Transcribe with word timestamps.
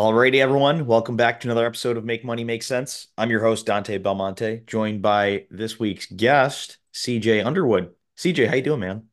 Alrighty, 0.00 0.40
everyone. 0.40 0.86
Welcome 0.86 1.16
back 1.16 1.40
to 1.40 1.48
another 1.48 1.66
episode 1.66 1.98
of 1.98 2.06
Make 2.06 2.24
Money 2.24 2.42
Make 2.42 2.62
Sense. 2.62 3.08
I'm 3.18 3.28
your 3.28 3.42
host, 3.42 3.66
Dante 3.66 3.98
Belmonte, 3.98 4.62
joined 4.66 5.02
by 5.02 5.44
this 5.50 5.78
week's 5.78 6.06
guest, 6.06 6.78
CJ 6.94 7.44
Underwood. 7.44 7.90
CJ, 8.16 8.48
how 8.48 8.54
you 8.54 8.62
doing, 8.62 8.80
man? 8.80 9.08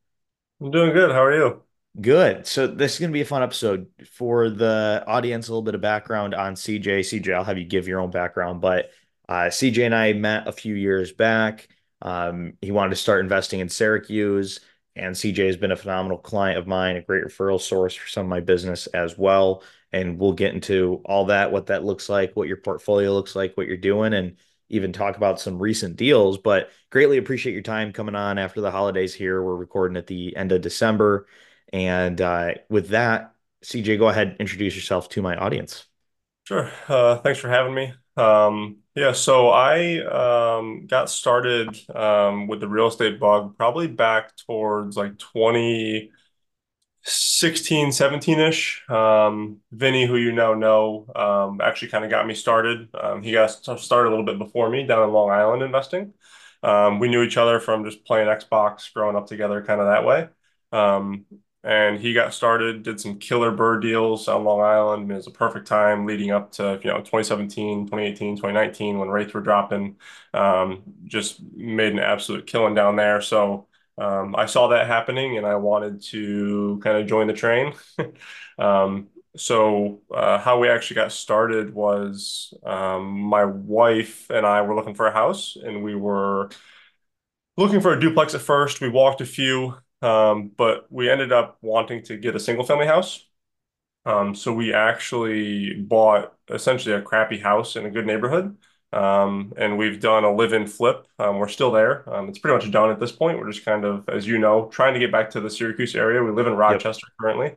I'm 0.62 0.70
doing 0.70 0.94
good. 0.94 1.12
How 1.12 1.22
are 1.24 1.36
you? 1.36 1.62
Good. 2.00 2.46
So 2.46 2.66
this 2.66 2.94
is 2.94 3.00
going 3.00 3.10
to 3.10 3.12
be 3.12 3.20
a 3.20 3.26
fun 3.26 3.42
episode 3.42 3.88
for 4.14 4.48
the 4.48 5.04
audience. 5.06 5.48
A 5.48 5.50
little 5.50 5.60
bit 5.60 5.74
of 5.74 5.82
background 5.82 6.34
on 6.34 6.54
CJ. 6.54 7.00
CJ, 7.00 7.34
I'll 7.34 7.44
have 7.44 7.58
you 7.58 7.66
give 7.66 7.86
your 7.86 8.00
own 8.00 8.10
background, 8.10 8.62
but 8.62 8.90
uh, 9.28 9.48
CJ 9.50 9.84
and 9.84 9.94
I 9.94 10.14
met 10.14 10.48
a 10.48 10.52
few 10.52 10.74
years 10.74 11.12
back. 11.12 11.68
Um, 12.00 12.54
he 12.62 12.72
wanted 12.72 12.90
to 12.90 12.96
start 12.96 13.20
investing 13.20 13.60
in 13.60 13.68
Syracuse, 13.68 14.60
and 14.98 15.14
CJ 15.14 15.46
has 15.46 15.56
been 15.56 15.72
a 15.72 15.76
phenomenal 15.76 16.18
client 16.18 16.58
of 16.58 16.66
mine, 16.66 16.96
a 16.96 17.02
great 17.02 17.24
referral 17.24 17.60
source 17.60 17.94
for 17.94 18.08
some 18.08 18.26
of 18.26 18.30
my 18.30 18.40
business 18.40 18.86
as 18.88 19.16
well 19.16 19.62
and 19.92 20.18
we'll 20.18 20.32
get 20.32 20.54
into 20.54 21.00
all 21.04 21.26
that, 21.26 21.50
what 21.52 21.66
that 21.66 21.84
looks 21.84 22.08
like, 22.08 22.34
what 22.34 22.48
your 22.48 22.56
portfolio 22.58 23.12
looks 23.12 23.34
like, 23.34 23.56
what 23.56 23.66
you're 23.66 23.76
doing, 23.76 24.12
and 24.12 24.36
even 24.68 24.92
talk 24.92 25.16
about 25.16 25.40
some 25.40 25.58
recent 25.58 25.96
deals. 25.96 26.38
But 26.38 26.70
greatly 26.90 27.16
appreciate 27.16 27.54
your 27.54 27.62
time 27.62 27.92
coming 27.92 28.14
on 28.14 28.38
after 28.38 28.60
the 28.60 28.70
holidays 28.70 29.14
here. 29.14 29.42
We're 29.42 29.56
recording 29.56 29.96
at 29.96 30.06
the 30.06 30.36
end 30.36 30.52
of 30.52 30.60
December. 30.60 31.26
And 31.72 32.20
uh, 32.20 32.54
with 32.68 32.88
that, 32.88 33.34
CJ, 33.64 33.98
go 33.98 34.08
ahead, 34.08 34.36
introduce 34.40 34.76
yourself 34.76 35.08
to 35.10 35.22
my 35.22 35.36
audience. 35.36 35.86
Sure. 36.44 36.70
Uh, 36.86 37.16
thanks 37.18 37.38
for 37.38 37.48
having 37.48 37.74
me. 37.74 37.92
Um, 38.18 38.78
yeah, 38.94 39.12
so 39.12 39.50
I 39.50 40.58
um, 40.58 40.86
got 40.86 41.08
started 41.08 41.78
um, 41.94 42.48
with 42.48 42.60
the 42.60 42.68
real 42.68 42.88
estate 42.88 43.20
bug 43.20 43.56
probably 43.56 43.86
back 43.86 44.36
towards 44.36 44.96
like 44.96 45.18
20, 45.18 46.10
16, 47.04 47.92
17 47.92 48.40
ish. 48.40 48.84
Um, 48.90 49.58
Vinny, 49.72 50.06
who 50.06 50.16
you 50.16 50.32
now 50.32 50.54
know, 50.54 51.06
um, 51.16 51.60
actually 51.62 51.88
kind 51.88 52.04
of 52.04 52.10
got 52.10 52.26
me 52.26 52.34
started. 52.34 52.88
Um, 52.94 53.22
he 53.22 53.32
got 53.32 53.48
started 53.50 54.08
a 54.08 54.12
little 54.12 54.26
bit 54.26 54.38
before 54.38 54.70
me 54.70 54.86
down 54.86 55.04
in 55.08 55.12
Long 55.14 55.30
Island 55.30 55.62
investing. 55.62 56.14
We 56.64 57.08
knew 57.08 57.22
each 57.22 57.36
other 57.36 57.60
from 57.60 57.84
just 57.84 58.04
playing 58.04 58.28
Xbox, 58.28 58.92
growing 58.92 59.16
up 59.16 59.26
together, 59.28 59.62
kind 59.62 59.80
of 59.80 59.86
that 59.88 60.04
way. 60.04 60.28
And 61.64 61.98
he 61.98 62.12
got 62.14 62.32
started, 62.34 62.84
did 62.84 63.00
some 63.00 63.18
killer 63.18 63.50
BRRRR 63.50 63.82
deals 63.82 64.28
on 64.28 64.44
Long 64.44 64.60
Island. 64.60 65.10
It 65.10 65.14
was 65.14 65.26
a 65.26 65.32
perfect 65.32 65.66
time 65.66 66.06
leading 66.06 66.30
up 66.30 66.52
to, 66.52 66.80
you 66.82 66.90
know, 66.90 66.98
2017, 67.00 67.86
2018, 67.86 68.36
2019 68.36 68.98
when 68.98 69.08
rates 69.08 69.34
were 69.34 69.40
dropping. 69.40 69.96
Um, 70.32 70.82
just 71.04 71.42
made 71.54 71.92
an 71.92 71.98
absolute 71.98 72.46
killing 72.46 72.74
down 72.74 72.96
there. 72.96 73.20
So, 73.20 73.66
um, 73.98 74.36
I 74.36 74.46
saw 74.46 74.68
that 74.68 74.86
happening 74.86 75.36
and 75.38 75.46
I 75.46 75.56
wanted 75.56 76.02
to 76.04 76.80
kind 76.82 76.98
of 76.98 77.08
join 77.08 77.26
the 77.26 77.32
train. 77.32 77.74
um, 78.58 79.08
so 79.36 80.00
uh, 80.14 80.38
how 80.38 80.58
we 80.58 80.68
actually 80.68 80.96
got 80.96 81.12
started 81.12 81.74
was 81.74 82.54
um, 82.64 83.20
my 83.20 83.44
wife 83.44 84.30
and 84.30 84.46
I 84.46 84.62
were 84.62 84.74
looking 84.74 84.94
for 84.94 85.06
a 85.06 85.12
house 85.12 85.56
and 85.60 85.82
we 85.82 85.94
were 85.94 86.50
looking 87.56 87.80
for 87.80 87.92
a 87.92 88.00
duplex 88.00 88.34
at 88.34 88.40
first. 88.40 88.80
We 88.80 88.88
walked 88.88 89.20
a 89.20 89.26
few, 89.26 89.74
um, 90.02 90.50
but 90.56 90.86
we 90.90 91.10
ended 91.10 91.32
up 91.32 91.58
wanting 91.60 92.02
to 92.04 92.16
get 92.16 92.36
a 92.36 92.40
single 92.40 92.64
family 92.64 92.86
house. 92.86 93.24
Um, 94.04 94.34
so 94.34 94.52
we 94.52 94.72
actually 94.72 95.74
bought 95.74 96.34
essentially 96.48 96.94
a 96.94 97.02
crappy 97.02 97.38
house 97.38 97.76
in 97.76 97.84
a 97.84 97.90
good 97.90 98.06
neighborhood. 98.06 98.56
Um, 98.90 99.52
and 99.58 99.76
we've 99.76 100.00
done 100.00 100.24
a 100.24 100.32
live-in 100.32 100.66
flip. 100.66 101.06
Um, 101.18 101.38
we're 101.38 101.48
still 101.48 101.70
there. 101.70 102.08
Um, 102.12 102.28
it's 102.28 102.38
pretty 102.38 102.56
much 102.56 102.72
done 102.72 102.90
at 102.90 102.98
this 103.00 103.12
point. 103.12 103.38
We're 103.38 103.50
just 103.50 103.64
kind 103.64 103.84
of, 103.84 104.08
as 104.08 104.26
you 104.26 104.38
know, 104.38 104.68
trying 104.72 104.94
to 104.94 105.00
get 105.00 105.12
back 105.12 105.30
to 105.30 105.40
the 105.40 105.50
Syracuse 105.50 105.94
area. 105.94 106.22
We 106.22 106.30
live 106.30 106.46
in 106.46 106.54
Rochester 106.54 107.06
yep. 107.06 107.16
currently. 107.20 107.56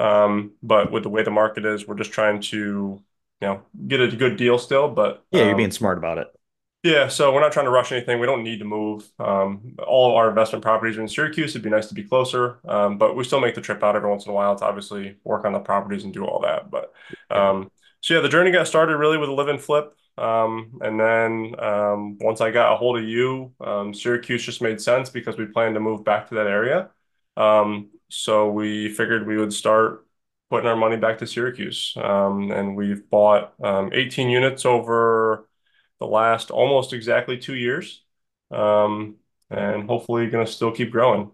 Um, 0.00 0.52
but 0.62 0.90
with 0.90 1.04
the 1.04 1.10
way 1.10 1.22
the 1.22 1.30
market 1.30 1.64
is, 1.64 1.86
we're 1.86 1.94
just 1.94 2.10
trying 2.10 2.40
to, 2.42 2.56
you 2.56 3.46
know, 3.46 3.62
get 3.86 4.00
a 4.00 4.08
good 4.08 4.36
deal 4.36 4.58
still. 4.58 4.88
But 4.88 5.24
yeah, 5.30 5.44
you're 5.44 5.56
being 5.56 5.66
um, 5.66 5.72
smart 5.72 5.98
about 5.98 6.18
it. 6.18 6.26
Yeah, 6.84 7.08
so 7.08 7.32
we're 7.32 7.40
not 7.40 7.52
trying 7.52 7.64
to 7.64 7.70
rush 7.70 7.92
anything. 7.92 8.20
We 8.20 8.26
don't 8.26 8.42
need 8.44 8.58
to 8.58 8.66
move. 8.66 9.10
Um, 9.18 9.74
all 9.86 10.10
of 10.10 10.16
our 10.16 10.28
investment 10.28 10.62
properties 10.62 10.98
are 10.98 11.00
in 11.00 11.08
Syracuse. 11.08 11.52
It'd 11.52 11.62
be 11.62 11.70
nice 11.70 11.86
to 11.88 11.94
be 11.94 12.04
closer, 12.04 12.58
um, 12.68 12.98
but 12.98 13.16
we 13.16 13.24
still 13.24 13.40
make 13.40 13.54
the 13.54 13.62
trip 13.62 13.82
out 13.82 13.96
every 13.96 14.10
once 14.10 14.26
in 14.26 14.32
a 14.32 14.34
while 14.34 14.54
to 14.54 14.66
obviously 14.66 15.16
work 15.24 15.46
on 15.46 15.54
the 15.54 15.60
properties 15.60 16.04
and 16.04 16.12
do 16.12 16.26
all 16.26 16.40
that. 16.42 16.70
But 16.70 16.92
um, 17.30 17.70
so 18.02 18.14
yeah, 18.14 18.20
the 18.20 18.28
journey 18.28 18.50
got 18.50 18.68
started 18.68 18.98
really 18.98 19.16
with 19.16 19.30
a 19.30 19.32
live 19.32 19.48
and 19.48 19.60
flip. 19.60 19.96
Um, 20.18 20.78
and 20.82 21.00
then 21.00 21.54
um, 21.58 22.18
once 22.20 22.42
I 22.42 22.50
got 22.50 22.74
a 22.74 22.76
hold 22.76 22.98
of 22.98 23.04
you, 23.04 23.54
um, 23.62 23.94
Syracuse 23.94 24.44
just 24.44 24.60
made 24.60 24.78
sense 24.78 25.08
because 25.08 25.38
we 25.38 25.46
planned 25.46 25.74
to 25.76 25.80
move 25.80 26.04
back 26.04 26.28
to 26.28 26.34
that 26.34 26.46
area. 26.46 26.90
Um, 27.38 27.90
so 28.10 28.50
we 28.50 28.90
figured 28.90 29.26
we 29.26 29.38
would 29.38 29.54
start 29.54 30.06
putting 30.50 30.68
our 30.68 30.76
money 30.76 30.96
back 30.96 31.18
to 31.18 31.26
Syracuse. 31.26 31.94
Um, 31.96 32.50
and 32.52 32.76
we've 32.76 33.08
bought 33.08 33.54
um, 33.62 33.90
18 33.94 34.28
units 34.28 34.66
over 34.66 35.48
the 36.04 36.10
last 36.10 36.50
almost 36.50 36.92
exactly 36.92 37.38
two 37.38 37.54
years. 37.54 38.02
Um, 38.50 39.16
and 39.50 39.88
hopefully 39.88 40.28
going 40.28 40.44
to 40.44 40.52
still 40.52 40.72
keep 40.72 40.90
growing. 40.90 41.30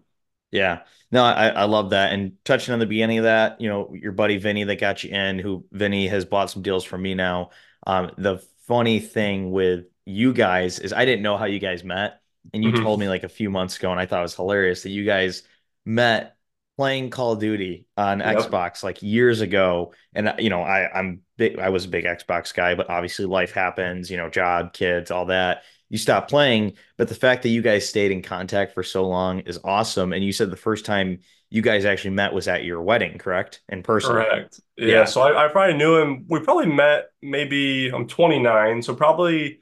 Yeah. 0.51 0.81
No, 1.11 1.23
I, 1.23 1.47
I 1.49 1.63
love 1.65 1.91
that. 1.91 2.13
And 2.13 2.33
touching 2.45 2.73
on 2.73 2.79
the 2.79 2.85
beginning 2.85 3.19
of 3.19 3.23
that, 3.25 3.59
you 3.59 3.69
know, 3.69 3.93
your 3.93 4.11
buddy 4.11 4.37
Vinny 4.37 4.63
that 4.63 4.79
got 4.79 5.03
you 5.03 5.11
in, 5.11 5.39
who 5.39 5.65
Vinny 5.71 6.07
has 6.07 6.25
bought 6.25 6.49
some 6.49 6.61
deals 6.61 6.83
from 6.83 7.01
me 7.01 7.15
now. 7.15 7.51
Um, 7.85 8.11
the 8.17 8.37
funny 8.67 8.99
thing 8.99 9.51
with 9.51 9.85
you 10.05 10.33
guys 10.33 10.79
is 10.79 10.93
I 10.93 11.05
didn't 11.05 11.23
know 11.23 11.37
how 11.37 11.45
you 11.45 11.59
guys 11.59 11.83
met. 11.83 12.21
And 12.53 12.63
you 12.63 12.71
mm-hmm. 12.71 12.83
told 12.83 12.99
me 12.99 13.07
like 13.07 13.23
a 13.23 13.29
few 13.29 13.49
months 13.49 13.77
ago, 13.77 13.91
and 13.91 13.99
I 13.99 14.05
thought 14.07 14.19
it 14.19 14.23
was 14.23 14.35
hilarious 14.35 14.83
that 14.83 14.89
you 14.89 15.05
guys 15.05 15.43
met 15.85 16.37
playing 16.77 17.09
Call 17.09 17.33
of 17.33 17.39
Duty 17.39 17.85
on 17.97 18.19
yep. 18.19 18.37
Xbox 18.37 18.83
like 18.83 19.01
years 19.01 19.41
ago. 19.41 19.93
And 20.13 20.33
you 20.39 20.49
know, 20.49 20.61
I 20.61 20.91
I'm 20.91 21.21
big 21.37 21.59
I 21.59 21.69
was 21.69 21.85
a 21.85 21.89
big 21.89 22.05
Xbox 22.05 22.53
guy, 22.53 22.75
but 22.75 22.89
obviously 22.89 23.25
life 23.25 23.51
happens, 23.51 24.09
you 24.09 24.17
know, 24.17 24.29
job, 24.29 24.73
kids, 24.73 25.11
all 25.11 25.25
that. 25.27 25.63
You 25.89 25.97
stop 25.97 26.29
playing, 26.29 26.73
but 26.97 27.09
the 27.09 27.15
fact 27.15 27.43
that 27.43 27.49
you 27.49 27.61
guys 27.61 27.87
stayed 27.87 28.11
in 28.11 28.21
contact 28.21 28.73
for 28.73 28.81
so 28.81 29.05
long 29.07 29.39
is 29.41 29.59
awesome. 29.63 30.13
And 30.13 30.23
you 30.23 30.31
said 30.31 30.49
the 30.49 30.55
first 30.55 30.85
time 30.85 31.19
you 31.49 31.61
guys 31.61 31.83
actually 31.83 32.11
met 32.11 32.33
was 32.33 32.47
at 32.47 32.63
your 32.63 32.81
wedding, 32.81 33.17
correct? 33.17 33.61
In 33.67 33.83
person. 33.83 34.11
Correct. 34.11 34.61
Yeah. 34.77 34.87
yeah. 34.87 35.05
So 35.05 35.21
I, 35.21 35.45
I, 35.45 35.47
probably 35.49 35.75
knew 35.75 35.97
him. 35.97 36.25
We 36.29 36.39
probably 36.39 36.67
met 36.67 37.09
maybe 37.21 37.89
I'm 37.89 38.07
29, 38.07 38.81
so 38.81 38.95
probably 38.95 39.59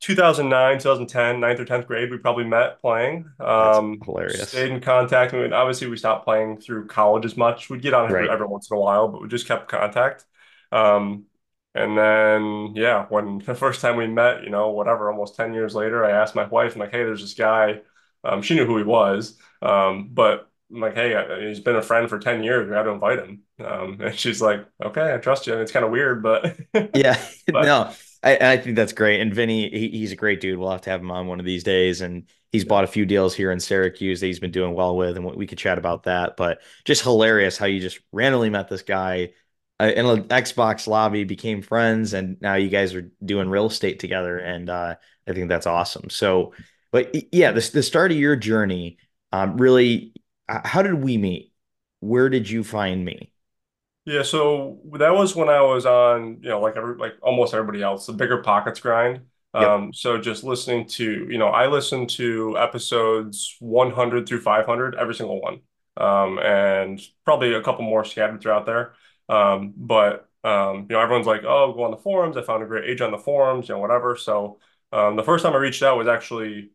2009, 0.00 0.78
2010, 0.78 1.40
ninth 1.40 1.60
or 1.60 1.64
10th 1.64 1.86
grade, 1.86 2.10
we 2.10 2.18
probably 2.18 2.44
met 2.44 2.80
playing. 2.80 3.30
Um, 3.40 3.92
That's 3.92 4.06
hilarious. 4.06 4.48
Stayed 4.48 4.70
in 4.70 4.80
contact. 4.80 5.34
I 5.34 5.42
mean, 5.42 5.52
obviously, 5.52 5.88
we 5.88 5.96
stopped 5.96 6.24
playing 6.24 6.58
through 6.58 6.86
college 6.86 7.24
as 7.24 7.36
much. 7.36 7.70
We'd 7.70 7.82
get 7.82 7.94
on 7.94 8.12
right. 8.12 8.28
every 8.28 8.46
once 8.46 8.70
in 8.70 8.76
a 8.76 8.80
while, 8.80 9.08
but 9.08 9.22
we 9.22 9.28
just 9.28 9.46
kept 9.46 9.68
contact. 9.68 10.24
Um, 10.72 11.24
and 11.74 11.96
then, 11.96 12.72
yeah, 12.74 13.06
when 13.08 13.38
the 13.46 13.54
first 13.54 13.80
time 13.80 13.96
we 13.96 14.06
met, 14.06 14.42
you 14.42 14.50
know, 14.50 14.70
whatever, 14.70 15.10
almost 15.10 15.36
10 15.36 15.54
years 15.54 15.74
later, 15.74 16.04
I 16.04 16.10
asked 16.10 16.34
my 16.34 16.46
wife, 16.46 16.74
I'm 16.74 16.80
like, 16.80 16.92
hey, 16.92 17.04
there's 17.04 17.22
this 17.22 17.34
guy. 17.34 17.80
Um, 18.24 18.42
she 18.42 18.54
knew 18.54 18.66
who 18.66 18.78
he 18.78 18.82
was, 18.82 19.38
um, 19.62 20.08
but 20.12 20.50
I'm 20.72 20.80
like, 20.80 20.94
hey, 20.94 21.46
he's 21.46 21.60
been 21.60 21.76
a 21.76 21.82
friend 21.82 22.08
for 22.08 22.18
10 22.18 22.42
years. 22.42 22.66
We 22.66 22.74
got 22.74 22.82
to 22.84 22.90
invite 22.90 23.20
him. 23.20 23.42
Um, 23.64 24.00
and 24.04 24.14
she's 24.14 24.42
like, 24.42 24.66
okay, 24.82 25.14
I 25.14 25.18
trust 25.18 25.46
you. 25.46 25.52
And 25.52 25.62
it's 25.62 25.72
kind 25.72 25.84
of 25.84 25.90
weird, 25.90 26.22
but 26.22 26.56
yeah, 26.94 27.22
but, 27.46 27.64
no, 27.64 27.92
I, 28.22 28.38
I 28.52 28.56
think 28.56 28.76
that's 28.76 28.92
great. 28.92 29.20
And 29.20 29.34
Vinny, 29.34 29.70
he, 29.70 29.88
he's 29.90 30.12
a 30.12 30.16
great 30.16 30.40
dude. 30.40 30.58
We'll 30.58 30.70
have 30.70 30.82
to 30.82 30.90
have 30.90 31.00
him 31.00 31.10
on 31.10 31.26
one 31.26 31.40
of 31.40 31.46
these 31.46 31.64
days. 31.64 32.00
And 32.00 32.24
he's 32.52 32.64
bought 32.64 32.84
a 32.84 32.88
few 32.88 33.06
deals 33.06 33.34
here 33.34 33.50
in 33.50 33.60
Syracuse 33.60 34.20
that 34.20 34.26
he's 34.26 34.40
been 34.40 34.50
doing 34.50 34.74
well 34.74 34.96
with. 34.96 35.16
And 35.16 35.24
we 35.24 35.46
could 35.46 35.58
chat 35.58 35.78
about 35.78 36.04
that. 36.04 36.36
But 36.36 36.60
just 36.84 37.02
hilarious 37.02 37.56
how 37.58 37.66
you 37.66 37.80
just 37.80 38.00
randomly 38.12 38.50
met 38.50 38.68
this 38.68 38.82
guy 38.82 39.32
uh, 39.78 39.92
in 39.94 40.06
an 40.06 40.24
Xbox 40.24 40.86
lobby, 40.86 41.24
became 41.24 41.62
friends. 41.62 42.14
And 42.14 42.40
now 42.40 42.54
you 42.54 42.68
guys 42.68 42.94
are 42.94 43.10
doing 43.24 43.48
real 43.48 43.66
estate 43.66 44.00
together. 44.00 44.38
And 44.38 44.70
uh, 44.70 44.96
I 45.28 45.32
think 45.32 45.48
that's 45.48 45.66
awesome. 45.66 46.10
So, 46.10 46.54
but 46.92 47.14
yeah, 47.32 47.52
the, 47.52 47.70
the 47.72 47.82
start 47.82 48.10
of 48.10 48.16
your 48.16 48.36
journey, 48.36 48.98
um, 49.32 49.56
really 49.58 50.14
how 50.48 50.82
did 50.82 50.94
we 50.94 51.18
meet? 51.18 51.52
Where 52.00 52.28
did 52.28 52.48
you 52.48 52.62
find 52.62 53.04
me? 53.04 53.32
Yeah, 54.06 54.22
so 54.22 54.78
that 54.94 55.10
was 55.14 55.34
when 55.34 55.48
I 55.48 55.60
was 55.62 55.84
on, 55.84 56.38
you 56.42 56.48
know, 56.50 56.60
like 56.60 56.76
every, 56.76 56.96
like 56.96 57.14
almost 57.22 57.54
everybody 57.54 57.82
else, 57.82 58.06
the 58.06 58.12
BiggerPockets 58.12 58.80
grind. 58.80 59.22
Yep. 59.58 59.70
Um, 59.70 59.92
so 59.92 60.18
just 60.18 60.44
listening 60.44 60.86
to, 60.90 61.28
you 61.28 61.38
know, 61.38 61.48
I 61.48 61.66
listened 61.66 62.10
to 62.10 62.56
episodes 62.58 63.56
100 63.58 64.28
through 64.28 64.42
500, 64.42 64.94
every 64.94 65.14
single 65.14 65.40
one, 65.40 65.60
um, 65.96 66.38
and 66.38 67.00
probably 67.24 67.54
a 67.54 67.62
couple 67.62 67.84
more 67.84 68.04
scattered 68.04 68.40
throughout 68.40 68.66
there. 68.66 68.94
Um, 69.28 69.74
but 69.76 70.28
Um, 70.44 70.86
you 70.88 70.94
know, 70.94 71.00
everyone's 71.00 71.26
like, 71.26 71.42
oh, 71.44 71.72
go 71.72 71.82
on 71.82 71.90
the 71.90 71.96
forums. 71.96 72.36
I 72.36 72.42
found 72.42 72.62
a 72.62 72.66
great 72.66 72.84
agent 72.88 73.12
on 73.12 73.18
the 73.18 73.18
forums, 73.24 73.68
you 73.68 73.74
know, 73.74 73.80
whatever. 73.80 74.14
So 74.14 74.60
um, 74.92 75.16
the 75.16 75.24
first 75.24 75.42
time 75.44 75.54
I 75.54 75.56
reached 75.56 75.82
out 75.82 75.98
was 75.98 76.06
actually 76.06 76.70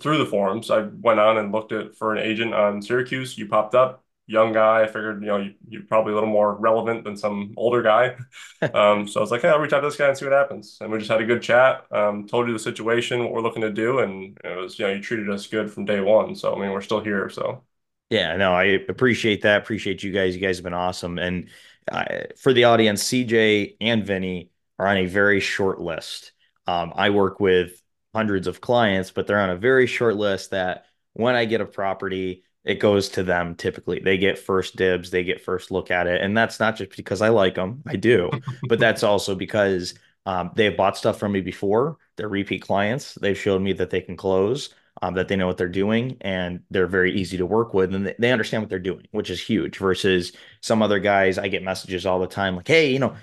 through 0.00 0.18
the 0.18 0.26
forums. 0.26 0.70
I 0.70 0.82
went 0.82 1.18
on 1.18 1.36
and 1.38 1.50
looked 1.52 1.72
at 1.72 1.96
for 1.96 2.14
an 2.14 2.22
agent 2.22 2.54
on 2.54 2.80
Syracuse. 2.80 3.36
You 3.36 3.48
popped 3.48 3.74
up, 3.74 4.04
young 4.28 4.52
guy. 4.52 4.82
I 4.82 4.86
figured, 4.86 5.20
you 5.22 5.26
know, 5.28 5.38
you, 5.38 5.54
you're 5.68 5.82
probably 5.82 6.12
a 6.12 6.14
little 6.14 6.28
more 6.28 6.54
relevant 6.54 7.02
than 7.02 7.16
some 7.16 7.54
older 7.56 7.82
guy. 7.82 8.14
um, 8.74 9.08
so 9.08 9.18
I 9.18 9.22
was 9.22 9.30
like, 9.30 9.40
hey, 9.40 9.48
I'll 9.48 9.58
reach 9.58 9.72
out 9.72 9.80
to 9.80 9.86
this 9.88 9.96
guy 9.96 10.08
and 10.08 10.16
see 10.16 10.26
what 10.26 10.34
happens. 10.34 10.78
And 10.80 10.92
we 10.92 10.98
just 10.98 11.10
had 11.10 11.20
a 11.20 11.26
good 11.26 11.42
chat. 11.42 11.84
Um, 11.90 12.28
told 12.28 12.46
you 12.46 12.52
the 12.52 12.58
situation, 12.58 13.24
what 13.24 13.32
we're 13.32 13.40
looking 13.40 13.62
to 13.62 13.72
do, 13.72 14.00
and 14.00 14.38
it 14.44 14.56
was, 14.56 14.78
you 14.78 14.86
know, 14.86 14.92
you 14.92 15.00
treated 15.00 15.28
us 15.30 15.46
good 15.46 15.72
from 15.72 15.86
day 15.86 16.00
one. 16.00 16.34
So 16.36 16.54
I 16.54 16.60
mean, 16.60 16.70
we're 16.70 16.82
still 16.82 17.00
here. 17.00 17.28
So 17.30 17.64
yeah, 18.10 18.36
no, 18.36 18.52
I 18.52 18.64
appreciate 18.88 19.42
that. 19.42 19.62
Appreciate 19.62 20.02
you 20.02 20.12
guys. 20.12 20.34
You 20.34 20.40
guys 20.40 20.58
have 20.58 20.64
been 20.64 20.74
awesome. 20.74 21.18
And 21.18 21.48
uh, 21.90 22.04
for 22.36 22.52
the 22.52 22.64
audience, 22.64 23.02
CJ 23.04 23.76
and 23.80 24.04
Vinny 24.04 24.50
are 24.78 24.86
on 24.86 24.98
a 24.98 25.06
very 25.06 25.40
short 25.40 25.80
list. 25.80 26.32
Um, 26.66 26.92
I 26.94 27.10
work 27.10 27.40
with 27.40 27.82
hundreds 28.14 28.46
of 28.46 28.60
clients, 28.60 29.10
but 29.10 29.26
they're 29.26 29.40
on 29.40 29.50
a 29.50 29.56
very 29.56 29.86
short 29.86 30.16
list 30.16 30.50
that 30.50 30.86
when 31.14 31.34
I 31.34 31.44
get 31.44 31.60
a 31.60 31.66
property, 31.66 32.44
it 32.64 32.80
goes 32.80 33.08
to 33.10 33.22
them 33.22 33.54
typically. 33.54 34.00
They 34.00 34.18
get 34.18 34.38
first 34.38 34.76
dibs, 34.76 35.10
they 35.10 35.24
get 35.24 35.40
first 35.40 35.70
look 35.70 35.90
at 35.90 36.06
it. 36.06 36.20
And 36.20 36.36
that's 36.36 36.60
not 36.60 36.76
just 36.76 36.96
because 36.96 37.22
I 37.22 37.28
like 37.28 37.54
them, 37.54 37.82
I 37.86 37.96
do, 37.96 38.30
but 38.68 38.78
that's 38.80 39.02
also 39.02 39.34
because 39.34 39.94
um, 40.26 40.50
they 40.54 40.64
have 40.64 40.76
bought 40.76 40.96
stuff 40.96 41.18
from 41.18 41.32
me 41.32 41.40
before. 41.40 41.96
They're 42.16 42.28
repeat 42.28 42.62
clients. 42.62 43.14
They've 43.14 43.38
showed 43.38 43.62
me 43.62 43.72
that 43.74 43.90
they 43.90 44.02
can 44.02 44.16
close, 44.16 44.74
um, 45.00 45.14
that 45.14 45.28
they 45.28 45.36
know 45.36 45.46
what 45.46 45.56
they're 45.56 45.68
doing, 45.68 46.18
and 46.20 46.60
they're 46.70 46.86
very 46.86 47.18
easy 47.18 47.38
to 47.38 47.46
work 47.46 47.72
with. 47.72 47.94
And 47.94 48.14
they 48.18 48.32
understand 48.32 48.62
what 48.62 48.68
they're 48.68 48.78
doing, 48.78 49.06
which 49.12 49.30
is 49.30 49.40
huge 49.40 49.78
versus 49.78 50.32
some 50.60 50.82
other 50.82 50.98
guys. 50.98 51.38
I 51.38 51.48
get 51.48 51.62
messages 51.62 52.04
all 52.04 52.18
the 52.18 52.26
time 52.26 52.56
like, 52.56 52.68
hey, 52.68 52.92
you 52.92 52.98
know, 52.98 53.14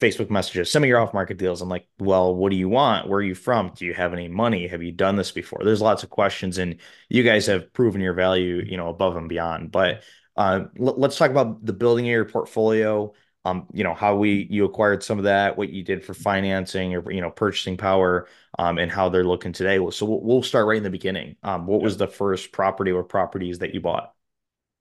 Facebook 0.00 0.30
messages, 0.30 0.70
some 0.70 0.82
of 0.82 0.88
your 0.88 0.98
off 0.98 1.12
market 1.12 1.36
deals. 1.36 1.60
I'm 1.60 1.68
like, 1.68 1.86
well, 1.98 2.34
what 2.34 2.50
do 2.50 2.56
you 2.56 2.68
want? 2.68 3.08
Where 3.08 3.18
are 3.18 3.22
you 3.22 3.34
from? 3.34 3.72
Do 3.74 3.84
you 3.84 3.94
have 3.94 4.12
any 4.14 4.28
money? 4.28 4.66
Have 4.66 4.82
you 4.82 4.92
done 4.92 5.16
this 5.16 5.30
before? 5.30 5.60
There's 5.62 5.82
lots 5.82 6.02
of 6.02 6.10
questions, 6.10 6.58
and 6.58 6.76
you 7.08 7.22
guys 7.22 7.46
have 7.46 7.72
proven 7.72 8.00
your 8.00 8.14
value, 8.14 8.62
you 8.66 8.76
know, 8.76 8.88
above 8.88 9.16
and 9.16 9.28
beyond. 9.28 9.70
But 9.70 10.02
uh, 10.36 10.64
l- 10.78 10.94
let's 10.96 11.18
talk 11.18 11.30
about 11.30 11.64
the 11.64 11.74
building 11.74 12.06
of 12.06 12.10
your 12.10 12.24
portfolio. 12.24 13.12
Um, 13.44 13.66
you 13.72 13.84
know, 13.84 13.94
how 13.94 14.16
we 14.16 14.46
you 14.50 14.64
acquired 14.66 15.02
some 15.02 15.18
of 15.18 15.24
that, 15.24 15.56
what 15.56 15.70
you 15.70 15.82
did 15.82 16.04
for 16.04 16.12
financing 16.14 16.94
or 16.94 17.10
you 17.10 17.20
know 17.20 17.30
purchasing 17.30 17.76
power, 17.76 18.28
um, 18.58 18.78
and 18.78 18.90
how 18.90 19.08
they're 19.08 19.24
looking 19.24 19.52
today. 19.52 19.76
So 19.90 20.06
we'll, 20.06 20.20
we'll 20.22 20.42
start 20.42 20.66
right 20.66 20.76
in 20.78 20.82
the 20.82 20.90
beginning. 20.90 21.36
Um, 21.42 21.66
what 21.66 21.80
was 21.82 21.96
the 21.96 22.08
first 22.08 22.52
property 22.52 22.90
or 22.90 23.02
properties 23.04 23.58
that 23.60 23.74
you 23.74 23.80
bought? 23.80 24.14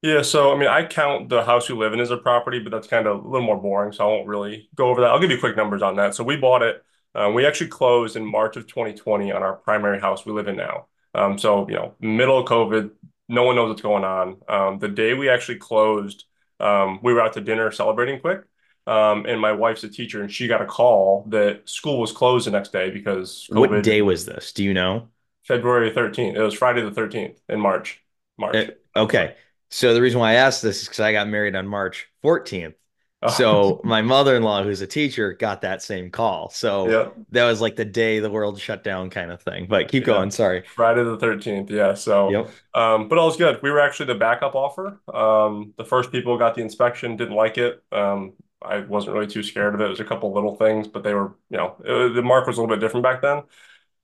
Yeah, 0.01 0.21
so 0.21 0.53
I 0.53 0.57
mean, 0.57 0.69
I 0.69 0.85
count 0.85 1.27
the 1.27 1.43
house 1.43 1.67
you 1.67 1.77
live 1.77 1.91
in 1.93 1.99
as 1.99 2.11
a 2.11 2.17
property, 2.17 2.59
but 2.59 2.71
that's 2.71 2.87
kind 2.87 3.05
of 3.05 3.25
a 3.25 3.27
little 3.27 3.45
more 3.45 3.61
boring, 3.61 3.91
so 3.91 4.05
I 4.05 4.07
won't 4.07 4.27
really 4.27 4.69
go 4.75 4.89
over 4.89 5.01
that. 5.01 5.09
I'll 5.09 5.19
give 5.19 5.31
you 5.31 5.39
quick 5.39 5.57
numbers 5.57 5.81
on 5.81 5.97
that. 5.97 6.15
So 6.15 6.23
we 6.23 6.37
bought 6.37 6.61
it. 6.61 6.83
Um, 7.15 7.33
we 7.33 7.45
actually 7.45 7.67
closed 7.67 8.15
in 8.15 8.25
March 8.25 8.55
of 8.55 8.65
2020 8.67 9.31
on 9.31 9.43
our 9.43 9.53
primary 9.53 9.99
house 9.99 10.25
we 10.25 10.31
live 10.31 10.47
in 10.47 10.55
now. 10.55 10.85
Um, 11.13 11.37
so 11.37 11.67
you 11.67 11.75
know, 11.75 11.95
middle 11.99 12.39
of 12.39 12.47
COVID, 12.47 12.91
no 13.27 13.43
one 13.43 13.55
knows 13.55 13.69
what's 13.69 13.81
going 13.81 14.05
on. 14.05 14.37
Um, 14.47 14.79
the 14.79 14.87
day 14.87 15.15
we 15.15 15.27
actually 15.27 15.57
closed, 15.57 16.23
um, 16.61 16.99
we 17.03 17.13
were 17.13 17.21
out 17.21 17.33
to 17.33 17.41
dinner 17.41 17.69
celebrating 17.69 18.21
quick, 18.21 18.43
um, 18.87 19.25
and 19.25 19.41
my 19.41 19.51
wife's 19.51 19.83
a 19.83 19.89
teacher, 19.89 20.21
and 20.21 20.31
she 20.31 20.47
got 20.47 20.61
a 20.61 20.65
call 20.65 21.25
that 21.29 21.67
school 21.67 21.99
was 21.99 22.13
closed 22.13 22.47
the 22.47 22.51
next 22.51 22.71
day 22.71 22.89
because 22.89 23.47
COVID. 23.51 23.69
What 23.69 23.83
day 23.83 24.01
was 24.01 24.25
this? 24.25 24.53
Do 24.53 24.63
you 24.63 24.73
know? 24.73 25.09
February 25.43 25.91
13th. 25.91 26.35
It 26.35 26.41
was 26.41 26.53
Friday 26.53 26.83
the 26.83 26.91
13th 26.91 27.37
in 27.49 27.59
March. 27.59 28.01
March. 28.37 28.55
It, 28.55 28.81
okay. 28.95 29.35
So 29.69 29.93
the 29.93 30.01
reason 30.01 30.19
why 30.19 30.31
I 30.31 30.35
asked 30.35 30.61
this 30.61 30.81
is 30.81 30.87
because 30.87 30.99
I 30.99 31.11
got 31.11 31.27
married 31.27 31.55
on 31.55 31.67
March 31.67 32.07
14th. 32.23 32.73
Oh. 33.21 33.29
So 33.29 33.81
my 33.83 34.01
mother-in-law, 34.01 34.63
who's 34.63 34.79
a 34.79 34.87
teacher, 34.87 35.33
got 35.33 35.61
that 35.61 35.81
same 35.81 36.09
call. 36.09 36.49
So 36.49 36.89
yep. 36.89 37.15
that 37.31 37.43
was 37.43 37.59
like 37.59 37.75
the 37.75 37.83
day 37.83 38.19
the 38.19 38.31
world 38.31 38.59
shut 38.59 38.83
down 38.83 39.09
kind 39.09 39.29
of 39.29 39.41
thing. 39.41 39.67
But 39.67 39.89
keep 39.89 40.03
yeah. 40.03 40.13
going. 40.13 40.31
Sorry. 40.31 40.63
Friday 40.75 41.03
the 41.03 41.17
13th. 41.17 41.69
Yeah. 41.69 41.95
So 41.95 42.29
yep. 42.29 42.49
um, 42.73 43.09
but 43.09 43.17
all 43.17 43.27
was 43.27 43.35
good. 43.35 43.61
We 43.61 43.71
were 43.71 43.81
actually 43.81 44.07
the 44.07 44.15
backup 44.15 44.55
offer. 44.55 45.01
Um, 45.13 45.73
the 45.77 45.83
first 45.83 46.11
people 46.11 46.37
got 46.37 46.55
the 46.55 46.61
inspection, 46.61 47.17
didn't 47.17 47.35
like 47.35 47.57
it. 47.57 47.83
Um, 47.91 48.33
I 48.61 48.79
wasn't 48.79 49.15
really 49.15 49.27
too 49.27 49.43
scared 49.43 49.73
of 49.73 49.81
it. 49.81 49.85
It 49.85 49.89
was 49.89 49.99
a 49.99 50.05
couple 50.05 50.33
little 50.33 50.55
things, 50.55 50.87
but 50.87 51.03
they 51.03 51.13
were, 51.13 51.33
you 51.49 51.57
know, 51.57 51.75
it, 51.83 52.13
the 52.13 52.21
mark 52.21 52.47
was 52.47 52.57
a 52.57 52.61
little 52.61 52.73
bit 52.73 52.81
different 52.81 53.03
back 53.03 53.21
then. 53.21 53.43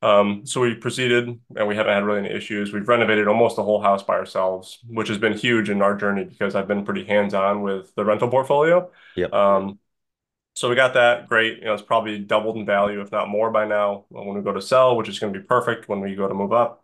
Um, 0.01 0.45
so 0.45 0.61
we 0.61 0.75
proceeded 0.75 1.39
and 1.55 1.67
we 1.67 1.75
haven't 1.75 1.93
had 1.93 2.03
really 2.03 2.19
any 2.19 2.29
issues. 2.29 2.71
We've 2.71 2.87
renovated 2.87 3.27
almost 3.27 3.55
the 3.55 3.63
whole 3.63 3.81
house 3.81 4.03
by 4.03 4.15
ourselves, 4.15 4.79
which 4.87 5.07
has 5.07 5.17
been 5.17 5.33
huge 5.33 5.69
in 5.69 5.81
our 5.81 5.95
journey 5.95 6.25
because 6.25 6.53
I've 6.53 6.67
been 6.67 6.85
pretty 6.85 7.05
hands-on 7.05 7.61
with 7.61 7.93
the 7.95 8.05
rental 8.05 8.29
portfolio. 8.29 8.91
Yep. 9.15 9.33
Um, 9.33 9.79
so 10.53 10.69
we 10.69 10.75
got 10.75 10.93
that 10.93 11.27
great. 11.27 11.59
You 11.59 11.65
know, 11.65 11.73
it's 11.73 11.81
probably 11.81 12.19
doubled 12.19 12.57
in 12.57 12.65
value, 12.65 13.01
if 13.01 13.11
not 13.11 13.29
more 13.29 13.51
by 13.51 13.65
now 13.65 14.05
when 14.09 14.35
we 14.35 14.41
go 14.41 14.53
to 14.53 14.61
sell, 14.61 14.95
which 14.95 15.09
is 15.09 15.19
going 15.19 15.33
to 15.33 15.39
be 15.39 15.45
perfect 15.45 15.89
when 15.89 16.01
we 16.01 16.15
go 16.15 16.27
to 16.27 16.33
move 16.33 16.53
up. 16.53 16.83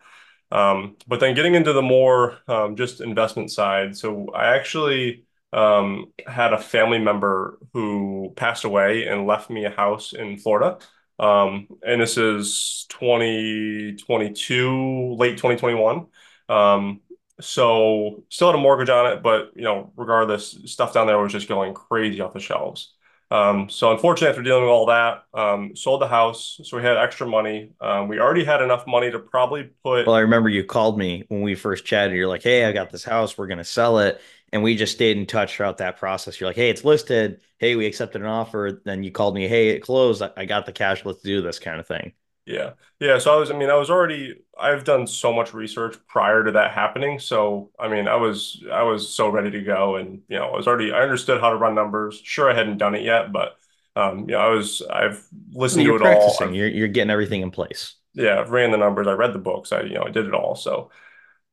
Um, 0.51 0.97
but 1.07 1.21
then 1.21 1.35
getting 1.35 1.55
into 1.55 1.71
the 1.71 1.81
more 1.81 2.39
um, 2.47 2.75
just 2.75 2.99
investment 2.99 3.51
side. 3.51 3.95
So 3.95 4.27
I 4.33 4.55
actually 4.55 5.25
um, 5.53 6.11
had 6.27 6.53
a 6.53 6.59
family 6.59 6.99
member 6.99 7.59
who 7.73 8.33
passed 8.35 8.65
away 8.65 9.07
and 9.07 9.25
left 9.25 9.49
me 9.49 9.65
a 9.65 9.69
house 9.69 10.11
in 10.13 10.37
Florida. 10.37 10.77
Um, 11.21 11.67
and 11.85 12.01
this 12.01 12.17
is 12.17 12.85
2022, 12.89 15.15
late 15.17 15.37
2021. 15.37 16.07
Um, 16.49 17.01
so 17.39 18.23
still 18.29 18.47
had 18.47 18.55
a 18.55 18.61
mortgage 18.61 18.89
on 18.89 19.13
it, 19.13 19.23
but 19.23 19.51
you 19.55 19.61
know, 19.61 19.93
regardless, 19.95 20.57
stuff 20.65 20.93
down 20.93 21.07
there 21.07 21.19
was 21.19 21.31
just 21.31 21.47
going 21.47 21.73
crazy 21.73 22.19
off 22.21 22.33
the 22.33 22.39
shelves. 22.39 22.93
Um, 23.31 23.69
so 23.69 23.93
unfortunately, 23.93 24.29
after 24.29 24.43
dealing 24.43 24.63
with 24.63 24.71
all 24.71 24.87
that, 24.87 25.23
um, 25.33 25.73
sold 25.73 26.01
the 26.01 26.07
house. 26.07 26.59
So 26.63 26.75
we 26.75 26.83
had 26.83 26.97
extra 26.97 27.25
money. 27.25 27.71
Um, 27.79 28.09
we 28.09 28.19
already 28.19 28.43
had 28.43 28.61
enough 28.61 28.85
money 28.85 29.09
to 29.09 29.19
probably 29.19 29.69
put. 29.83 30.05
Well, 30.05 30.15
I 30.15 30.19
remember 30.19 30.49
you 30.49 30.65
called 30.65 30.97
me 30.97 31.23
when 31.29 31.41
we 31.41 31.55
first 31.55 31.85
chatted. 31.85 32.17
You're 32.17 32.27
like, 32.27 32.43
"Hey, 32.43 32.65
I 32.65 32.73
got 32.73 32.89
this 32.89 33.05
house. 33.05 33.37
We're 33.37 33.47
gonna 33.47 33.63
sell 33.63 33.99
it," 33.99 34.19
and 34.51 34.63
we 34.63 34.75
just 34.75 34.93
stayed 34.93 35.17
in 35.17 35.25
touch 35.25 35.55
throughout 35.55 35.77
that 35.77 35.97
process. 35.97 36.39
You're 36.39 36.49
like, 36.49 36.55
"Hey, 36.55 36.69
it's 36.69 36.85
listed. 36.85 37.41
Hey, 37.57 37.75
we 37.75 37.85
accepted 37.85 38.21
an 38.21 38.27
offer." 38.27 38.81
Then 38.83 39.03
you 39.03 39.11
called 39.11 39.35
me, 39.35 39.47
"Hey, 39.47 39.69
it 39.69 39.79
closed. 39.79 40.21
I 40.21 40.45
got 40.45 40.65
the 40.65 40.73
cash. 40.73 41.05
Let's 41.05 41.21
do 41.21 41.41
this 41.41 41.59
kind 41.59 41.79
of 41.79 41.87
thing." 41.87 42.13
Yeah. 42.45 42.71
Yeah. 42.99 43.19
So 43.19 43.33
I 43.33 43.39
was, 43.39 43.51
I 43.51 43.57
mean, 43.57 43.69
I 43.69 43.75
was 43.75 43.89
already, 43.89 44.35
I've 44.59 44.83
done 44.83 45.05
so 45.05 45.31
much 45.31 45.53
research 45.53 45.95
prior 46.07 46.43
to 46.43 46.51
that 46.53 46.71
happening. 46.71 47.19
So, 47.19 47.69
I 47.79 47.87
mean, 47.87 48.07
I 48.07 48.15
was, 48.15 48.63
I 48.71 48.81
was 48.81 49.13
so 49.13 49.29
ready 49.29 49.51
to 49.51 49.61
go 49.61 49.95
and, 49.97 50.21
you 50.27 50.37
know, 50.39 50.47
I 50.47 50.55
was 50.57 50.67
already, 50.67 50.91
I 50.91 51.01
understood 51.01 51.39
how 51.39 51.51
to 51.51 51.55
run 51.55 51.75
numbers. 51.75 52.19
Sure. 52.23 52.49
I 52.49 52.55
hadn't 52.55 52.79
done 52.79 52.95
it 52.95 53.03
yet, 53.03 53.31
but, 53.31 53.57
um, 53.95 54.21
you 54.21 54.35
know, 54.35 54.39
I 54.39 54.49
was, 54.49 54.81
I've 54.91 55.23
listened 55.53 55.85
you're 55.85 55.99
to 55.99 56.03
it 56.03 56.07
practicing. 56.07 56.47
all. 56.47 56.55
You're, 56.55 56.67
you're 56.67 56.87
getting 56.87 57.11
everything 57.11 57.41
in 57.41 57.51
place. 57.51 57.95
Yeah. 58.15 58.39
I've 58.39 58.49
ran 58.49 58.71
the 58.71 58.77
numbers. 58.77 59.07
I 59.07 59.13
read 59.13 59.33
the 59.33 59.39
books. 59.39 59.71
I, 59.71 59.81
you 59.81 59.93
know, 59.93 60.03
I 60.03 60.09
did 60.09 60.25
it 60.25 60.33
all. 60.33 60.55
So, 60.55 60.89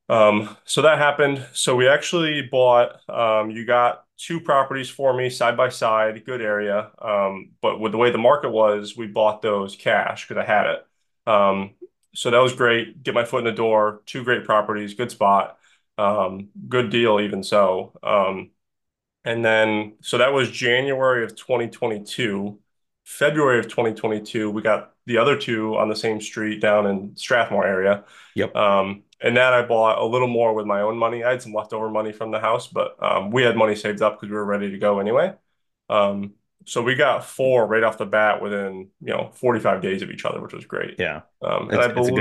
um, 0.09 0.57
so 0.65 0.81
that 0.81 0.97
happened. 0.97 1.45
So 1.53 1.75
we 1.75 1.87
actually 1.87 2.41
bought, 2.43 3.07
um, 3.09 3.51
you 3.51 3.65
got 3.65 4.05
two 4.17 4.39
properties 4.41 4.89
for 4.89 5.13
me 5.13 5.29
side 5.29 5.55
by 5.55 5.69
side, 5.69 6.25
good 6.25 6.41
area. 6.41 6.91
Um, 7.01 7.51
but 7.61 7.79
with 7.79 7.91
the 7.91 7.97
way 7.99 8.11
the 8.11 8.17
market 8.17 8.49
was, 8.49 8.97
we 8.97 9.07
bought 9.07 9.41
those 9.41 9.75
cash 9.75 10.27
because 10.27 10.41
I 10.41 10.45
had 10.45 10.65
it. 10.67 10.87
Um, 11.27 11.71
so 12.15 12.31
that 12.31 12.39
was 12.39 12.53
great. 12.53 13.03
Get 13.03 13.13
my 13.13 13.23
foot 13.23 13.39
in 13.39 13.45
the 13.45 13.51
door. 13.51 14.01
Two 14.07 14.23
great 14.23 14.45
properties, 14.45 14.95
good 14.95 15.11
spot, 15.11 15.57
um, 15.99 16.49
good 16.67 16.89
deal, 16.89 17.19
even 17.19 17.43
so. 17.43 17.93
Um, 18.01 18.49
and 19.25 19.43
then, 19.43 19.97
so 20.01 20.17
that 20.19 20.33
was 20.33 20.49
January 20.51 21.23
of 21.25 21.35
2022. 21.35 22.59
February 23.09 23.57
of 23.57 23.65
2022, 23.65 24.51
we 24.51 24.61
got 24.61 24.93
the 25.07 25.17
other 25.17 25.35
two 25.35 25.75
on 25.75 25.89
the 25.89 25.95
same 25.95 26.21
street 26.21 26.61
down 26.61 26.85
in 26.85 27.17
Strathmore 27.17 27.65
area. 27.65 28.03
Yep. 28.35 28.55
Um, 28.55 29.01
and 29.19 29.35
that 29.35 29.51
I 29.51 29.63
bought 29.63 29.97
a 29.97 30.05
little 30.05 30.27
more 30.27 30.53
with 30.53 30.67
my 30.67 30.81
own 30.81 30.95
money. 30.95 31.23
I 31.23 31.31
had 31.31 31.41
some 31.41 31.51
leftover 31.51 31.89
money 31.89 32.11
from 32.11 32.29
the 32.29 32.39
house, 32.39 32.67
but 32.67 32.95
um, 33.01 33.31
we 33.31 33.41
had 33.41 33.57
money 33.57 33.75
saved 33.75 34.03
up 34.03 34.15
because 34.15 34.29
we 34.29 34.35
were 34.35 34.45
ready 34.45 34.69
to 34.69 34.77
go 34.77 34.99
anyway. 34.99 35.33
Um, 35.89 36.35
so 36.65 36.83
we 36.83 36.93
got 36.93 37.25
four 37.25 37.65
right 37.65 37.81
off 37.81 37.97
the 37.97 38.05
bat 38.05 38.43
within 38.43 38.89
you 39.01 39.11
know 39.11 39.31
45 39.33 39.81
days 39.81 40.03
of 40.03 40.11
each 40.11 40.23
other, 40.23 40.39
which 40.39 40.53
was 40.53 40.65
great. 40.65 40.95
Yeah, 40.99 41.21
um, 41.41 41.71
and 41.71 41.81
I 41.81 41.87
believe 41.87 42.15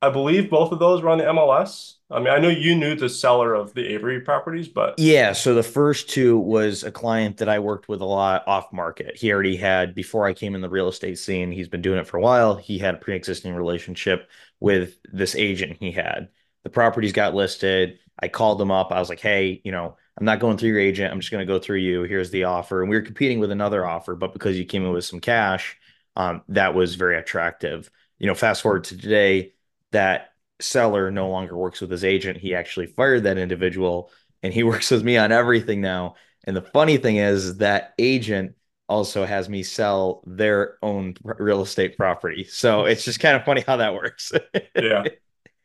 I 0.00 0.10
believe 0.10 0.50
both 0.50 0.72
of 0.72 0.78
those 0.78 1.02
were 1.02 1.08
on 1.08 1.18
the 1.18 1.24
MLS. 1.24 1.94
I 2.10 2.20
mean, 2.20 2.28
I 2.28 2.38
know 2.38 2.48
you 2.48 2.74
knew 2.74 2.94
the 2.94 3.08
seller 3.08 3.54
of 3.54 3.74
the 3.74 3.86
Avery 3.94 4.20
properties, 4.20 4.68
but 4.68 4.98
yeah. 4.98 5.32
So 5.32 5.54
the 5.54 5.62
first 5.62 6.08
two 6.08 6.38
was 6.38 6.84
a 6.84 6.90
client 6.90 7.38
that 7.38 7.48
I 7.48 7.58
worked 7.58 7.88
with 7.88 8.00
a 8.00 8.06
lot 8.06 8.44
off 8.46 8.72
market. 8.72 9.16
He 9.16 9.32
already 9.32 9.56
had 9.56 9.94
before 9.94 10.26
I 10.26 10.32
came 10.32 10.54
in 10.54 10.60
the 10.60 10.70
real 10.70 10.88
estate 10.88 11.18
scene. 11.18 11.52
He's 11.52 11.68
been 11.68 11.82
doing 11.82 11.98
it 11.98 12.06
for 12.06 12.16
a 12.16 12.22
while. 12.22 12.54
He 12.54 12.78
had 12.78 12.94
a 12.94 12.98
pre-existing 12.98 13.54
relationship 13.54 14.30
with 14.60 14.96
this 15.12 15.34
agent 15.34 15.76
he 15.80 15.92
had. 15.92 16.28
The 16.64 16.70
properties 16.70 17.12
got 17.12 17.34
listed. 17.34 17.98
I 18.20 18.28
called 18.28 18.58
them 18.58 18.70
up. 18.70 18.90
I 18.90 19.00
was 19.00 19.08
like, 19.08 19.20
hey, 19.20 19.60
you 19.64 19.72
know, 19.72 19.96
I'm 20.18 20.24
not 20.24 20.40
going 20.40 20.56
through 20.56 20.70
your 20.70 20.80
agent. 20.80 21.12
I'm 21.12 21.20
just 21.20 21.30
going 21.30 21.46
to 21.46 21.52
go 21.52 21.58
through 21.58 21.78
you. 21.78 22.02
Here's 22.02 22.30
the 22.30 22.44
offer. 22.44 22.80
And 22.80 22.90
we 22.90 22.96
were 22.96 23.02
competing 23.02 23.38
with 23.38 23.50
another 23.52 23.86
offer, 23.86 24.16
but 24.16 24.32
because 24.32 24.58
you 24.58 24.64
came 24.64 24.84
in 24.84 24.92
with 24.92 25.04
some 25.04 25.20
cash, 25.20 25.76
um, 26.16 26.42
that 26.48 26.74
was 26.74 26.96
very 26.96 27.16
attractive. 27.18 27.90
You 28.18 28.26
know, 28.26 28.34
fast 28.34 28.62
forward 28.62 28.84
to 28.84 28.98
today, 28.98 29.52
that 29.92 30.30
seller 30.60 31.10
no 31.10 31.28
longer 31.28 31.56
works 31.56 31.80
with 31.80 31.90
his 31.90 32.04
agent. 32.04 32.38
He 32.38 32.54
actually 32.54 32.86
fired 32.86 33.24
that 33.24 33.38
individual 33.38 34.10
and 34.42 34.52
he 34.52 34.62
works 34.64 34.90
with 34.90 35.04
me 35.04 35.16
on 35.16 35.32
everything 35.32 35.80
now. 35.80 36.16
And 36.44 36.56
the 36.56 36.62
funny 36.62 36.96
thing 36.96 37.16
is 37.16 37.58
that 37.58 37.94
agent 37.98 38.54
also 38.88 39.26
has 39.26 39.48
me 39.48 39.62
sell 39.62 40.22
their 40.26 40.78
own 40.82 41.14
real 41.22 41.62
estate 41.62 41.96
property. 41.98 42.44
So 42.44 42.86
it's 42.86 43.04
just 43.04 43.20
kind 43.20 43.36
of 43.36 43.44
funny 43.44 43.62
how 43.66 43.76
that 43.78 43.94
works. 43.94 44.32
Yeah. 44.78 45.08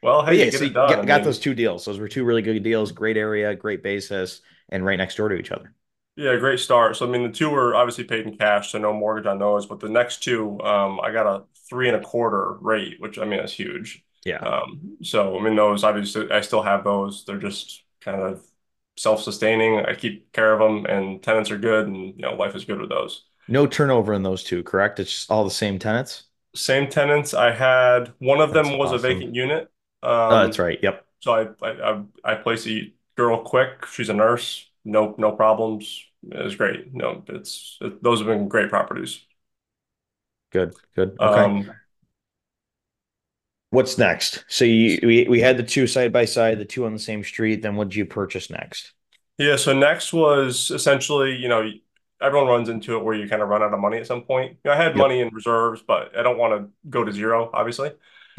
Well, 0.01 0.25
hey, 0.25 0.36
yeah, 0.36 0.46
you 0.46 0.51
so 0.51 0.70
done. 0.70 1.00
got, 1.00 1.03
I 1.03 1.06
got 1.06 1.24
mean, 1.24 1.24
those 1.24 1.39
two 1.39 1.53
deals. 1.56 1.86
Those 1.86 2.00
were 2.00 2.08
two 2.08 2.24
really 2.25 2.42
good 2.42 2.62
deals. 2.63 2.92
Great 2.92 3.18
area, 3.18 3.56
great 3.56 3.84
basis, 3.84 4.42
and 4.70 4.86
right 4.86 4.98
next 4.98 5.15
door 5.15 5.30
to 5.30 5.36
each 5.36 5.51
other. 5.51 5.74
yeah, 6.15 6.36
great 6.38 6.60
start. 6.60 6.96
So, 6.96 7.08
I 7.08 7.10
mean, 7.10 7.24
the 7.24 7.32
two 7.32 7.50
were 7.50 7.75
obviously 7.75 8.03
paid 8.03 8.27
in 8.27 8.38
cash, 8.38 8.72
so 8.72 8.77
no 8.77 8.94
mortgage 8.94 9.25
on 9.25 9.39
those. 9.39 9.65
But 9.65 9.80
the 9.80 9.89
next 9.89 10.22
two, 10.24 10.60
um, 10.62 11.00
I 11.01 11.12
got 11.12 11.25
a 11.25 11.46
three 11.70 11.88
and 11.89 11.98
a 11.98 12.01
quarter 12.01 12.53
rate, 12.62 13.00
which 13.00 13.18
I 13.18 13.25
mean, 13.25 13.39
that's 13.39 13.53
huge. 13.53 14.03
Yeah. 14.25 14.46
Um, 14.46 14.98
so, 15.03 15.39
I 15.39 15.44
mean, 15.44 15.56
those 15.56 15.84
obviously, 15.84 16.30
I 16.32 16.42
still 16.42 16.63
have 16.63 16.84
those. 16.84 17.25
They're 17.25 17.39
just 17.39 17.84
kind 18.01 18.22
of 18.22 18.46
self-sustaining. 18.98 19.80
I 19.86 19.96
keep 19.96 20.32
care 20.34 20.53
of 20.53 20.60
them, 20.60 20.86
and 20.86 21.22
tenants 21.24 21.51
are 21.51 21.58
good, 21.58 21.88
and 21.88 22.15
you 22.15 22.22
know, 22.24 22.36
life 22.36 22.56
is 22.56 22.65
good 22.65 22.80
with 22.82 22.89
those. 22.89 23.25
No 23.48 23.68
turnover 23.68 24.12
in 24.12 24.24
those 24.24 24.44
two, 24.44 24.63
correct? 24.63 25.00
It's 25.00 25.10
just 25.13 25.32
all 25.32 25.46
the 25.46 25.50
same 25.50 25.80
tenants. 25.80 26.25
Same 26.56 26.88
tenants. 26.89 27.34
I 27.34 27.51
had 27.51 28.13
one 28.20 28.39
of 28.39 28.53
That's 28.53 28.70
them 28.70 28.77
was 28.77 28.92
a 28.92 29.00
vacant 29.00 29.34
unit. 29.34 29.72
Oh, 30.30 30.42
that's 30.44 30.60
Um, 30.60 30.60
right. 30.60 30.80
Yep. 30.82 31.06
so 31.20 31.34
I 31.34 31.68
I 31.68 31.92
I, 31.94 32.03
I 32.34 32.36
placed 32.36 32.68
a 32.68 32.94
girl 33.15 33.44
quick. 33.44 33.86
She's 33.88 34.10
a 34.10 34.13
nurse. 34.13 34.70
No 34.86 35.15
no 35.18 35.32
problems. 35.32 36.06
It 36.32 36.44
was 36.44 36.56
great. 36.56 36.94
No, 36.94 37.24
it's 37.27 37.77
it, 37.82 38.03
those 38.03 38.20
have 38.20 38.27
been 38.27 38.48
great 38.50 38.70
properties. 38.70 39.25
Good. 40.51 40.74
Good. 40.96 41.18
Okay. 41.22 41.50
Um, 41.50 41.80
What's 43.74 43.98
next? 43.98 44.46
So 44.48 44.65
you 44.65 45.00
we 45.01 45.27
we 45.27 45.39
had 45.42 45.58
the 45.58 45.63
two 45.63 45.88
side 45.88 46.13
by 46.13 46.25
side, 46.25 46.60
the 46.60 46.65
two 46.65 46.86
on 46.86 46.94
the 46.94 47.00
same 47.00 47.24
street. 47.24 47.63
Then 47.63 47.75
what 47.75 47.89
did 47.89 47.96
you 47.96 48.06
purchase 48.06 48.51
next? 48.51 48.94
yeah. 49.38 49.56
So 49.56 49.74
next 49.74 50.13
was 50.13 50.72
essentially, 50.72 51.36
you 51.36 51.48
know, 51.48 51.70
everyone 52.22 52.48
runs 52.48 52.70
into 52.70 52.96
it 52.98 53.03
where 53.03 53.15
you 53.15 53.27
kind 53.27 53.42
of 53.42 53.50
run 53.50 53.63
out 53.63 53.74
of 53.74 53.80
money 53.80 53.98
at 53.98 54.08
some 54.08 54.22
point. 54.24 54.51
You 54.63 54.70
know, 54.70 54.74
I 54.74 54.77
had 54.77 54.96
Yep. 54.96 54.96
money 54.96 55.22
in 55.22 55.30
reserves, 55.34 55.82
but 55.86 56.18
I 56.18 56.24
don't 56.24 56.38
want 56.38 56.53
to 56.62 56.89
go 56.89 57.03
to 57.03 57.12
zero, 57.12 57.50
obviously. 57.53 57.92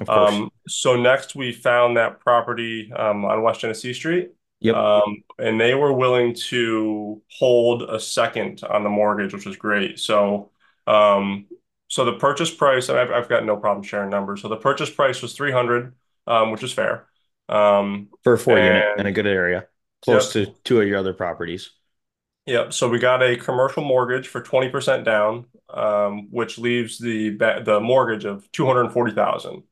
Um, 0.08 0.50
so 0.68 0.96
next 0.96 1.34
we 1.34 1.52
found 1.52 1.96
that 1.96 2.20
property 2.20 2.92
um, 2.94 3.24
on 3.24 3.42
West 3.42 3.60
Genesee 3.60 3.92
Street. 3.94 4.30
Yep. 4.60 4.76
Um, 4.76 5.22
and 5.38 5.60
they 5.60 5.74
were 5.74 5.92
willing 5.92 6.34
to 6.50 7.22
hold 7.38 7.82
a 7.82 8.00
second 8.00 8.62
on 8.64 8.82
the 8.82 8.88
mortgage, 8.90 9.34
which 9.34 9.46
was 9.46 9.56
great. 9.56 9.98
So, 9.98 10.50
um, 10.86 11.46
so 11.88 12.04
the 12.04 12.14
purchase 12.14 12.52
price, 12.52 12.88
I've, 12.88 13.10
I've 13.10 13.28
got 13.28 13.44
no 13.44 13.56
problem 13.56 13.82
sharing 13.84 14.10
numbers. 14.10 14.42
So 14.42 14.48
the 14.48 14.56
purchase 14.56 14.90
price 14.90 15.22
was 15.22 15.34
300, 15.34 15.94
um, 16.26 16.50
which 16.50 16.62
is 16.62 16.72
fair. 16.72 17.06
Um, 17.48 18.08
For 18.22 18.34
a 18.34 18.38
four 18.38 18.58
unit 18.58 18.86
in 18.96 19.06
a 19.06 19.12
good 19.12 19.26
area, 19.26 19.66
close 20.02 20.34
yep, 20.34 20.46
to 20.46 20.52
two 20.64 20.80
of 20.80 20.88
your 20.88 20.98
other 20.98 21.12
properties. 21.12 21.70
yep. 22.46 22.72
So 22.72 22.88
we 22.88 22.98
got 22.98 23.22
a 23.22 23.36
commercial 23.36 23.84
mortgage 23.84 24.28
for 24.28 24.40
20% 24.42 25.04
down, 25.04 25.46
um, 25.70 26.28
which 26.30 26.58
leaves 26.58 26.98
the 26.98 27.30
the 27.64 27.80
mortgage 27.80 28.24
of 28.24 28.50
240,000. 28.52 29.62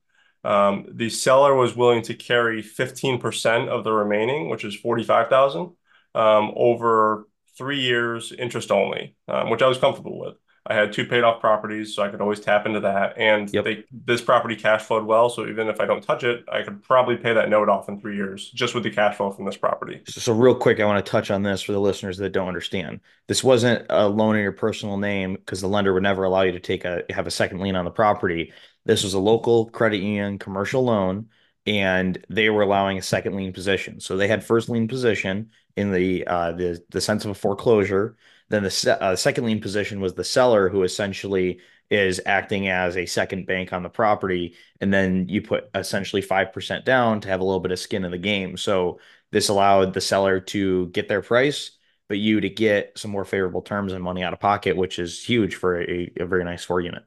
Um, 0.44 0.86
the 0.90 1.08
seller 1.10 1.54
was 1.54 1.76
willing 1.76 2.02
to 2.02 2.14
carry 2.14 2.62
15% 2.62 3.68
of 3.68 3.84
the 3.84 3.92
remaining, 3.92 4.48
which 4.48 4.64
is 4.64 4.74
45,000, 4.74 5.72
um, 6.14 6.52
over 6.56 7.28
three 7.56 7.80
years, 7.80 8.32
interest 8.32 8.70
only, 8.72 9.16
um, 9.28 9.50
which 9.50 9.62
I 9.62 9.68
was 9.68 9.78
comfortable 9.78 10.18
with. 10.18 10.36
I 10.64 10.74
had 10.74 10.92
two 10.92 11.06
paid 11.06 11.24
off 11.24 11.40
properties, 11.40 11.94
so 11.94 12.04
I 12.04 12.08
could 12.08 12.20
always 12.20 12.38
tap 12.38 12.66
into 12.66 12.80
that. 12.80 13.18
And 13.18 13.52
Yep. 13.52 13.64
they 13.64 13.84
this 13.90 14.22
property 14.22 14.54
cash 14.54 14.82
flowed 14.82 15.04
well, 15.04 15.28
so 15.28 15.46
even 15.46 15.68
if 15.68 15.80
I 15.80 15.86
don't 15.86 16.02
touch 16.02 16.22
it, 16.22 16.44
I 16.50 16.62
could 16.62 16.82
probably 16.84 17.16
pay 17.16 17.32
that 17.32 17.48
note 17.48 17.68
off 17.68 17.88
in 17.88 18.00
three 18.00 18.14
years 18.14 18.48
just 18.50 18.74
with 18.74 18.84
the 18.84 18.90
cash 18.90 19.16
flow 19.16 19.32
from 19.32 19.44
this 19.44 19.56
property. 19.56 20.02
So, 20.06 20.20
so 20.20 20.32
real 20.32 20.54
quick, 20.54 20.78
I 20.78 20.84
want 20.84 21.04
to 21.04 21.10
touch 21.10 21.32
on 21.32 21.42
this 21.42 21.62
for 21.62 21.72
the 21.72 21.80
listeners 21.80 22.16
that 22.18 22.30
don't 22.30 22.46
understand. 22.46 23.00
This 23.26 23.42
wasn't 23.42 23.86
a 23.90 24.08
loan 24.08 24.36
in 24.36 24.42
your 24.42 24.52
personal 24.52 24.98
name 24.98 25.34
because 25.34 25.60
the 25.60 25.68
lender 25.68 25.92
would 25.92 26.04
never 26.04 26.22
allow 26.24 26.42
you 26.42 26.52
to 26.52 26.60
take 26.60 26.84
a 26.84 27.02
have 27.10 27.26
a 27.26 27.30
second 27.32 27.58
lien 27.60 27.74
on 27.74 27.84
the 27.84 27.90
property. 27.90 28.52
This 28.84 29.02
was 29.02 29.14
a 29.14 29.20
local 29.20 29.66
credit 29.70 29.98
union 29.98 30.38
commercial 30.38 30.84
loan, 30.84 31.26
and 31.66 32.24
they 32.28 32.50
were 32.50 32.62
allowing 32.62 32.98
a 32.98 33.02
second 33.02 33.34
lien 33.34 33.52
position. 33.52 33.98
So 33.98 34.16
they 34.16 34.28
had 34.28 34.44
first 34.44 34.68
lien 34.68 34.86
position 34.86 35.50
in 35.76 35.90
the 35.90 36.24
uh, 36.26 36.52
the 36.52 36.84
the 36.90 37.00
sense 37.00 37.24
of 37.24 37.32
a 37.32 37.34
foreclosure. 37.34 38.16
Then 38.52 38.64
the 38.64 38.98
uh, 39.00 39.16
second 39.16 39.46
lien 39.46 39.62
position 39.62 39.98
was 39.98 40.12
the 40.12 40.24
seller 40.24 40.68
who 40.68 40.82
essentially 40.82 41.60
is 41.90 42.20
acting 42.26 42.68
as 42.68 42.98
a 42.98 43.06
second 43.06 43.46
bank 43.46 43.72
on 43.72 43.82
the 43.82 43.88
property, 43.88 44.56
and 44.78 44.92
then 44.92 45.26
you 45.30 45.40
put 45.40 45.70
essentially 45.74 46.20
5% 46.20 46.84
down 46.84 47.22
to 47.22 47.28
have 47.28 47.40
a 47.40 47.44
little 47.44 47.60
bit 47.60 47.72
of 47.72 47.78
skin 47.78 48.04
in 48.04 48.10
the 48.10 48.18
game. 48.18 48.58
So 48.58 49.00
this 49.30 49.48
allowed 49.48 49.94
the 49.94 50.02
seller 50.02 50.38
to 50.38 50.88
get 50.88 51.08
their 51.08 51.22
price, 51.22 51.70
but 52.10 52.18
you 52.18 52.42
to 52.42 52.50
get 52.50 52.92
some 52.98 53.10
more 53.10 53.24
favorable 53.24 53.62
terms 53.62 53.94
and 53.94 54.04
money 54.04 54.22
out 54.22 54.34
of 54.34 54.40
pocket, 54.40 54.76
which 54.76 54.98
is 54.98 55.24
huge 55.24 55.54
for 55.54 55.80
a, 55.80 56.12
a 56.20 56.26
very 56.26 56.44
nice 56.44 56.62
four 56.62 56.82
unit. 56.82 57.04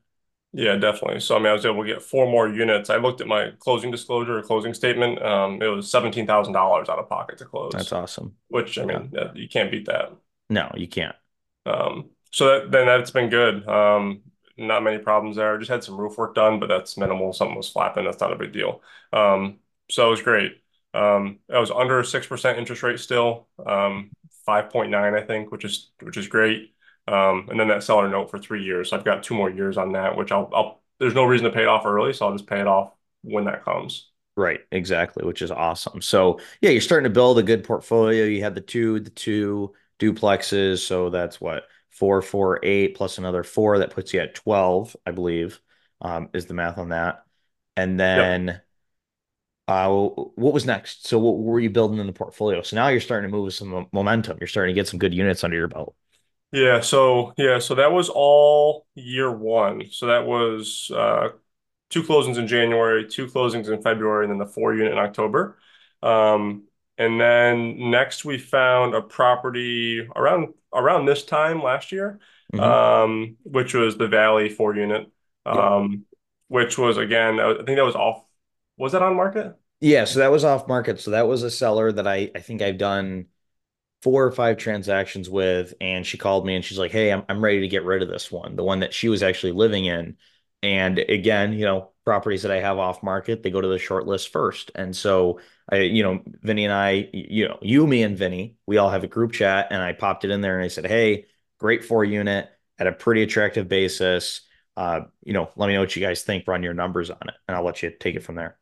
Yeah, 0.51 0.77
definitely. 0.77 1.19
So 1.19 1.35
I 1.35 1.37
mean, 1.37 1.49
I 1.49 1.53
was 1.53 1.67
able 1.67 1.83
to 1.83 1.93
get 1.93 2.01
four 2.01 2.25
more 2.25 2.49
units. 2.49 2.89
I 2.89 2.95
looked 2.95 3.21
at 3.21 3.27
my 3.27 3.51
closing 3.59 3.91
disclosure 3.91 4.39
or 4.39 4.41
closing 4.41 4.73
statement. 4.73 5.21
Um, 5.21 5.61
it 5.61 5.67
was 5.67 5.91
$17,000 5.91 6.89
out 6.89 6.89
of 6.89 7.07
pocket 7.07 7.37
to 7.37 7.45
close. 7.45 7.73
That's 7.73 7.93
awesome. 7.93 8.33
which 8.47 8.79
I 8.79 8.85
mean, 8.85 9.11
yeah, 9.13 9.31
you 9.35 9.47
can't 9.47 9.69
beat 9.69 9.85
that. 9.85 10.11
No, 10.49 10.71
you 10.75 10.87
can't. 10.87 11.15
Um, 11.65 12.09
so 12.31 12.47
that, 12.47 12.71
then 12.71 12.85
that's 12.85 13.11
been 13.11 13.29
good. 13.29 13.67
Um, 13.67 14.21
not 14.57 14.83
many 14.83 14.97
problems 14.99 15.35
there. 15.35 15.57
Just 15.57 15.71
had 15.71 15.83
some 15.83 15.97
roof 15.97 16.17
work 16.17 16.35
done, 16.35 16.59
but 16.59 16.67
that's 16.67 16.97
minimal. 16.97 17.33
Something 17.33 17.57
was 17.57 17.69
flapping. 17.69 18.05
That's 18.05 18.19
not 18.19 18.33
a 18.33 18.37
big 18.37 18.53
deal. 18.53 18.81
Um, 19.11 19.59
so 19.89 20.07
it 20.07 20.11
was 20.11 20.21
great. 20.21 20.61
Um, 20.93 21.39
I 21.53 21.59
was 21.59 21.71
under 21.71 21.99
a 21.99 22.05
6% 22.05 22.57
interest 22.57 22.81
rate 22.83 22.99
still, 22.99 23.47
um, 23.65 24.11
5.9, 24.47 24.95
I 24.95 25.25
think, 25.25 25.51
which 25.51 25.65
is 25.65 25.91
which 26.01 26.15
is 26.17 26.27
great. 26.27 26.73
Um, 27.07 27.47
and 27.49 27.59
then 27.59 27.67
that 27.67 27.83
seller 27.83 28.07
note 28.07 28.31
for 28.31 28.39
three 28.39 28.63
years. 28.63 28.89
So 28.89 28.97
I've 28.97 29.03
got 29.03 29.23
two 29.23 29.35
more 29.35 29.49
years 29.49 29.77
on 29.77 29.91
that, 29.91 30.15
which 30.15 30.31
I'll, 30.31 30.49
I'll 30.53 30.81
there's 30.99 31.13
no 31.13 31.25
reason 31.25 31.45
to 31.45 31.51
pay 31.51 31.63
it 31.63 31.67
off 31.67 31.85
early, 31.85 32.13
so 32.13 32.25
I'll 32.25 32.33
just 32.33 32.47
pay 32.47 32.61
it 32.61 32.67
off 32.67 32.93
when 33.21 33.45
that 33.45 33.65
comes. 33.65 34.09
Right, 34.37 34.61
exactly, 34.71 35.25
which 35.25 35.41
is 35.41 35.51
awesome. 35.51 36.01
So 36.01 36.39
yeah, 36.61 36.69
you're 36.69 36.81
starting 36.81 37.05
to 37.05 37.09
build 37.09 37.37
a 37.39 37.43
good 37.43 37.63
portfolio. 37.63 38.25
You 38.25 38.41
had 38.41 38.55
the 38.55 38.61
two, 38.61 38.99
the 39.01 39.09
two 39.09 39.73
duplexes, 39.99 40.79
so 40.79 41.09
that's 41.09 41.39
what 41.41 41.65
four, 41.91 42.21
four, 42.21 42.59
eight 42.63 42.95
plus 42.95 43.17
another 43.17 43.43
four. 43.43 43.79
That 43.79 43.91
puts 43.91 44.13
you 44.13 44.19
at 44.21 44.35
12, 44.35 44.95
I 45.05 45.11
believe, 45.11 45.59
um, 46.01 46.29
is 46.33 46.45
the 46.45 46.53
math 46.53 46.77
on 46.77 46.89
that. 46.89 47.23
And 47.77 47.99
Yep. 48.13 48.35
then 48.39 48.61
uh, 49.67 49.89
what 49.89 50.53
was 50.53 50.65
next? 50.65 51.07
So 51.07 51.17
what 51.17 51.37
were 51.39 51.59
you 51.59 51.69
building 51.71 51.97
in 51.99 52.05
the 52.07 52.13
portfolio? 52.13 52.61
So 52.61 52.75
now 52.75 52.89
you're 52.89 52.99
starting 53.01 53.29
to 53.29 53.35
move 53.35 53.45
with 53.45 53.55
some 53.55 53.87
momentum. 53.91 54.37
You're 54.39 54.47
starting 54.47 54.75
to 54.75 54.79
get 54.79 54.87
some 54.87 54.99
good 54.99 55.13
units 55.13 55.43
under 55.43 55.57
your 55.57 55.67
belt. 55.67 55.95
Yeah, 56.51 56.79
so 56.81 57.33
yeah, 57.37 57.59
so 57.59 57.75
that 57.75 57.91
was 57.91 58.09
all 58.09 58.87
year 58.95 59.29
one. 59.31 59.89
So 59.91 60.07
that 60.07 60.25
was 60.25 60.89
uh 60.95 61.29
two 61.89 62.03
closings 62.03 62.37
in 62.37 62.47
January, 62.47 63.07
two 63.07 63.27
closings 63.27 63.69
in 63.73 63.81
February, 63.81 64.25
and 64.25 64.31
then 64.33 64.39
the 64.39 64.53
four 64.53 64.75
unit 64.75 64.93
in 64.93 64.99
October. 64.99 65.59
Um, 66.03 66.65
and 66.97 67.19
then 67.19 67.91
next 67.91 68.25
we 68.25 68.37
found 68.37 68.95
a 68.95 69.01
property 69.01 70.07
around 70.15 70.53
around 70.73 71.05
this 71.05 71.23
time 71.25 71.61
last 71.63 71.91
year, 71.91 72.19
hmm 72.53 72.85
um, 72.97 73.37
which 73.43 73.73
was 73.73 73.97
the 73.97 74.07
Valley 74.07 74.49
four 74.49 74.75
unit, 74.75 75.11
um, 75.45 76.05
which 76.47 76.77
was 76.77 76.97
again, 76.97 77.39
I 77.39 77.55
think 77.55 77.77
that 77.77 77.85
was 77.85 77.95
off. 77.95 78.25
Was 78.77 78.91
that 78.93 79.01
on 79.01 79.15
market? 79.15 79.55
Yeah, 79.81 80.05
so 80.05 80.19
that 80.19 80.31
was 80.31 80.43
off 80.43 80.67
market. 80.67 80.99
So 80.99 81.11
that 81.11 81.27
was 81.27 81.43
a 81.43 81.51
seller 81.51 81.91
that 81.91 82.07
I 82.07 82.31
I 82.35 82.39
think 82.39 82.61
I've 82.61 82.77
done 82.77 83.27
four 84.03 84.25
or 84.25 84.31
five 84.31 84.57
transactions 84.57 85.29
with, 85.29 85.73
and 85.81 86.05
she 86.07 86.17
called 86.19 86.45
me 86.45 86.55
and 86.55 86.65
she's 86.65 86.79
like, 86.79 86.91
"Hey, 86.91 87.11
I'm 87.13 87.25
I'm 87.29 87.43
ready 87.43 87.61
to 87.61 87.69
get 87.69 87.85
rid 87.85 88.03
of 88.03 88.09
this 88.09 88.31
one, 88.31 88.55
the 88.55 88.63
one 88.63 88.81
that 88.81 88.93
she 88.93 89.09
was 89.09 89.23
actually 89.23 89.53
living 89.53 89.85
in." 89.85 90.17
And 90.63 90.99
again, 90.99 91.53
you 91.53 91.65
know, 91.65 91.91
properties 92.05 92.43
that 92.43 92.51
I 92.51 92.59
have 92.59 92.77
off 92.77 93.03
market, 93.03 93.43
they 93.43 93.51
go 93.51 93.61
to 93.61 93.67
the 93.67 93.79
short 93.79 94.07
list 94.07 94.29
first. 94.29 94.71
And 94.75 94.95
so 94.95 95.39
I, 95.69 95.77
you 95.77 96.03
know, 96.03 96.21
Vinny 96.41 96.65
and 96.65 96.73
I, 96.73 97.09
you 97.13 97.47
know, 97.47 97.57
you, 97.61 97.85
me, 97.87 98.03
and 98.03 98.17
Vinny, 98.17 98.57
we 98.65 98.77
all 98.77 98.89
have 98.89 99.03
a 99.03 99.07
group 99.07 99.31
chat, 99.31 99.67
and 99.71 99.81
I 99.81 99.93
popped 99.93 100.25
it 100.25 100.31
in 100.31 100.41
there 100.41 100.55
and 100.57 100.65
I 100.65 100.69
said, 100.69 100.85
"Hey, 100.85 101.25
great 101.59 101.83
four 101.83 102.03
unit 102.03 102.49
at 102.79 102.87
a 102.87 102.91
pretty 102.91 103.23
attractive 103.23 103.67
basis. 103.67 104.41
Uh, 104.77 105.01
you 105.23 105.33
know, 105.33 105.49
let 105.55 105.67
me 105.67 105.73
know 105.73 105.79
what 105.81 105.95
you 105.95 106.01
guys 106.05 106.23
think. 106.23 106.47
Run 106.47 106.63
your 106.63 106.73
numbers 106.73 107.09
on 107.09 107.17
it, 107.27 107.35
and 107.47 107.55
I'll 107.57 107.63
let 107.65 107.81
you 107.83 107.91
take 107.91 108.15
it 108.15 108.23
from 108.23 108.35
there." 108.35 108.57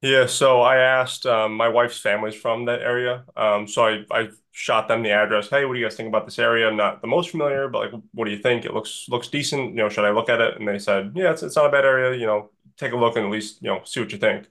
Yeah, 0.00 0.26
so 0.26 0.60
I 0.60 0.76
asked 0.76 1.26
um, 1.26 1.54
my 1.56 1.68
wife's 1.68 1.98
family's 1.98 2.36
from 2.36 2.66
that 2.66 2.82
area. 2.82 3.24
Um, 3.36 3.66
so 3.66 3.84
I, 3.84 4.04
I 4.12 4.28
shot 4.52 4.86
them 4.86 5.02
the 5.02 5.10
address. 5.10 5.48
Hey, 5.50 5.64
what 5.64 5.74
do 5.74 5.80
you 5.80 5.86
guys 5.86 5.96
think 5.96 6.08
about 6.08 6.24
this 6.24 6.38
area? 6.38 6.68
I'm 6.68 6.76
not 6.76 7.00
the 7.00 7.08
most 7.08 7.30
familiar, 7.30 7.68
but 7.68 7.92
like, 7.92 8.02
what 8.14 8.26
do 8.26 8.30
you 8.30 8.38
think? 8.38 8.64
It 8.64 8.72
looks 8.74 9.06
looks 9.08 9.26
decent. 9.26 9.70
You 9.70 9.76
know, 9.78 9.88
should 9.88 10.04
I 10.04 10.10
look 10.10 10.28
at 10.28 10.40
it? 10.40 10.56
And 10.56 10.68
they 10.68 10.78
said, 10.78 11.12
yeah, 11.16 11.32
it's 11.32 11.42
it's 11.42 11.56
not 11.56 11.66
a 11.66 11.72
bad 11.72 11.84
area. 11.84 12.16
You 12.16 12.26
know, 12.26 12.50
take 12.76 12.92
a 12.92 12.96
look 12.96 13.16
and 13.16 13.26
at 13.26 13.32
least 13.32 13.60
you 13.60 13.70
know 13.70 13.80
see 13.84 13.98
what 13.98 14.12
you 14.12 14.18
think. 14.18 14.46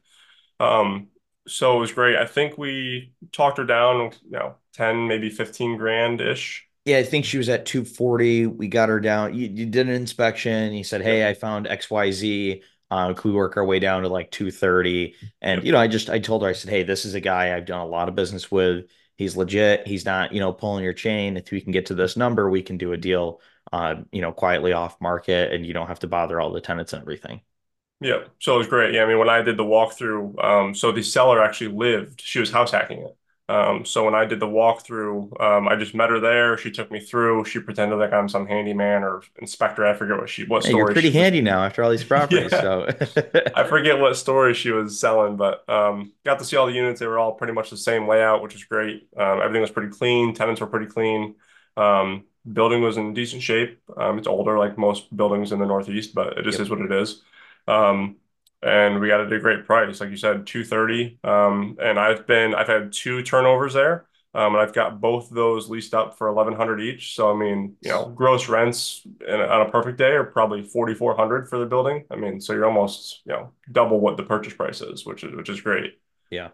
Um, 0.59 1.07
so 1.47 1.77
it 1.77 1.79
was 1.79 1.93
great. 1.93 2.17
I 2.17 2.25
think 2.25 2.57
we 2.57 3.13
talked 3.31 3.57
her 3.57 3.65
down, 3.65 4.11
you 4.25 4.31
know, 4.31 4.55
10, 4.73 5.07
maybe 5.07 5.29
15 5.29 5.77
grand 5.77 6.21
ish. 6.21 6.67
Yeah, 6.85 6.97
I 6.99 7.03
think 7.03 7.25
she 7.25 7.37
was 7.37 7.49
at 7.49 7.65
240. 7.65 8.47
We 8.47 8.67
got 8.67 8.89
her 8.89 8.99
down. 8.99 9.33
You, 9.33 9.47
you 9.47 9.65
did 9.65 9.87
an 9.89 9.93
inspection. 9.95 10.73
You 10.73 10.83
said, 10.83 11.01
Hey, 11.01 11.27
I 11.27 11.33
found 11.33 11.67
XYZ. 11.67 12.63
Uh, 12.89 13.13
could 13.13 13.29
we 13.29 13.35
work 13.35 13.57
our 13.57 13.65
way 13.65 13.79
down 13.79 14.03
to 14.03 14.09
like 14.09 14.31
230? 14.31 15.15
And, 15.41 15.63
you 15.63 15.71
know, 15.71 15.79
I 15.79 15.87
just, 15.87 16.09
I 16.09 16.19
told 16.19 16.43
her, 16.43 16.49
I 16.49 16.53
said, 16.53 16.71
Hey, 16.71 16.83
this 16.83 17.05
is 17.05 17.13
a 17.15 17.19
guy 17.21 17.55
I've 17.55 17.65
done 17.65 17.81
a 17.81 17.85
lot 17.85 18.09
of 18.09 18.15
business 18.15 18.51
with. 18.51 18.85
He's 19.17 19.35
legit. 19.35 19.87
He's 19.87 20.05
not, 20.05 20.31
you 20.33 20.39
know, 20.39 20.53
pulling 20.53 20.83
your 20.83 20.93
chain. 20.93 21.37
If 21.37 21.51
we 21.51 21.61
can 21.61 21.71
get 21.71 21.87
to 21.87 21.95
this 21.95 22.15
number, 22.17 22.49
we 22.49 22.61
can 22.61 22.77
do 22.77 22.93
a 22.93 22.97
deal 22.97 23.41
uh, 23.73 23.95
you 24.11 24.21
know, 24.21 24.31
quietly 24.31 24.73
off 24.73 24.99
market 25.01 25.51
and 25.53 25.65
you 25.65 25.73
don't 25.73 25.87
have 25.87 25.99
to 25.99 26.07
bother 26.07 26.39
all 26.39 26.51
the 26.51 26.61
tenants 26.61 26.93
and 26.93 27.01
everything. 27.01 27.41
Yeah, 27.99 28.25
so 28.39 28.55
it 28.55 28.57
was 28.59 28.67
great. 28.67 28.93
Yeah, 28.93 29.03
I 29.03 29.07
mean, 29.07 29.17
when 29.17 29.29
I 29.29 29.41
did 29.41 29.57
the 29.57 29.63
walkthrough, 29.63 30.43
um, 30.43 30.75
so 30.75 30.91
the 30.91 31.01
seller 31.01 31.43
actually 31.43 31.75
lived, 31.75 32.21
she 32.21 32.39
was 32.39 32.51
house 32.51 32.71
hacking 32.71 32.99
it. 33.01 33.17
Um, 33.49 33.85
so 33.85 34.03
when 34.03 34.13
I 34.15 34.25
did 34.25 34.39
the 34.41 34.47
walkthrough, 34.47 35.39
um, 35.41 35.67
I 35.69 35.75
just 35.77 35.95
met 35.95 36.09
her 36.09 36.19
there. 36.19 36.57
She 36.57 36.69
took 36.71 36.91
me 36.91 36.99
through. 36.99 37.45
She 37.45 37.59
pretended 37.59 37.95
like 37.97 38.11
I'm 38.13 38.27
some 38.29 38.45
handyman 38.47 39.03
or 39.03 39.23
inspector. 39.37 39.85
I 39.85 39.93
forget 39.93 40.17
what 40.17 40.29
she 40.29 40.45
what 40.45 40.63
Hey, 40.63 40.73
story 40.73 40.75
you're 40.75 40.85
pretty 40.87 41.09
she 41.09 41.17
was. 41.17 41.29
handy 41.29 41.41
now 41.41 41.63
after 41.63 41.83
all 41.83 41.89
these 41.91 42.03
properties. 42.03 42.51
Yeah, 42.51 42.59
So 42.59 42.87
I 43.53 43.63
forget 43.63 43.99
what 43.99 44.15
story 44.17 44.53
she 44.53 44.71
was 44.71 44.99
selling, 44.99 45.35
but 45.35 45.67
um, 45.69 46.13
got 46.23 46.39
to 46.39 46.45
see 46.45 46.55
all 46.55 46.67
the 46.67 46.73
units. 46.73 46.99
They 46.99 47.07
were 47.07 47.17
all 47.19 47.33
pretty 47.33 47.53
much 47.53 47.69
the 47.69 47.77
same 47.77 48.07
layout, 48.07 48.43
which 48.43 48.53
is 48.55 48.63
great. 48.65 49.07
Um, 49.17 49.41
everything 49.41 49.61
was 49.61 49.71
pretty 49.71 49.89
clean. 49.95 50.33
Tenants 50.33 50.61
were 50.61 50.67
pretty 50.67 50.85
clean. 50.87 51.35
Um, 51.75 52.25
building 52.51 52.81
was 52.81 52.97
in 52.97 53.13
decent 53.13 53.41
shape. 53.41 53.81
Um, 53.97 54.17
it's 54.19 54.27
older, 54.27 54.59
like 54.59 54.77
most 54.77 55.15
buildings 55.15 55.51
in 55.51 55.59
the 55.59 55.65
Northeast, 55.65 56.13
but 56.13 56.37
it 56.37 56.43
just 56.43 56.59
yep. 56.59 56.61
is 56.61 56.69
what 56.69 56.81
it 56.81 56.91
is. 56.91 57.23
Um, 57.67 58.17
and 58.61 58.99
we 58.99 59.07
got 59.07 59.21
it 59.21 59.27
at 59.27 59.33
a 59.33 59.39
great 59.39 59.65
price, 59.65 59.99
like 59.99 60.09
you 60.09 60.17
said, 60.17 60.47
230. 60.47 61.19
Um, 61.23 61.77
and 61.81 61.99
I've 61.99 62.25
been 62.27 62.55
I've 62.55 62.67
had 62.67 62.91
two 62.91 63.23
turnovers 63.23 63.73
there. 63.73 64.05
Um, 64.33 64.53
and 64.53 64.61
I've 64.61 64.73
got 64.73 65.01
both 65.01 65.29
those 65.31 65.67
leased 65.67 65.95
up 65.95 66.17
for 66.17 66.31
1100 66.31 66.79
each. 66.81 67.15
So 67.15 67.31
I 67.31 67.35
mean, 67.35 67.75
you 67.81 67.89
know, 67.89 68.09
gross 68.09 68.47
rents 68.47 69.01
in, 69.27 69.39
on 69.39 69.67
a 69.67 69.71
perfect 69.71 69.97
day 69.97 70.11
are 70.11 70.23
probably 70.23 70.63
4400 70.63 71.49
for 71.49 71.57
the 71.57 71.65
building. 71.65 72.03
I 72.11 72.17
mean, 72.17 72.39
so 72.39 72.53
you're 72.53 72.65
almost, 72.65 73.21
you 73.25 73.33
know, 73.33 73.51
double 73.71 73.99
what 73.99 74.17
the 74.17 74.23
purchase 74.23 74.53
price 74.53 74.81
is, 74.81 75.05
which 75.05 75.23
is 75.23 75.35
which 75.35 75.49
is 75.49 75.61
great. 75.61 75.99
Yeah. 76.29 76.49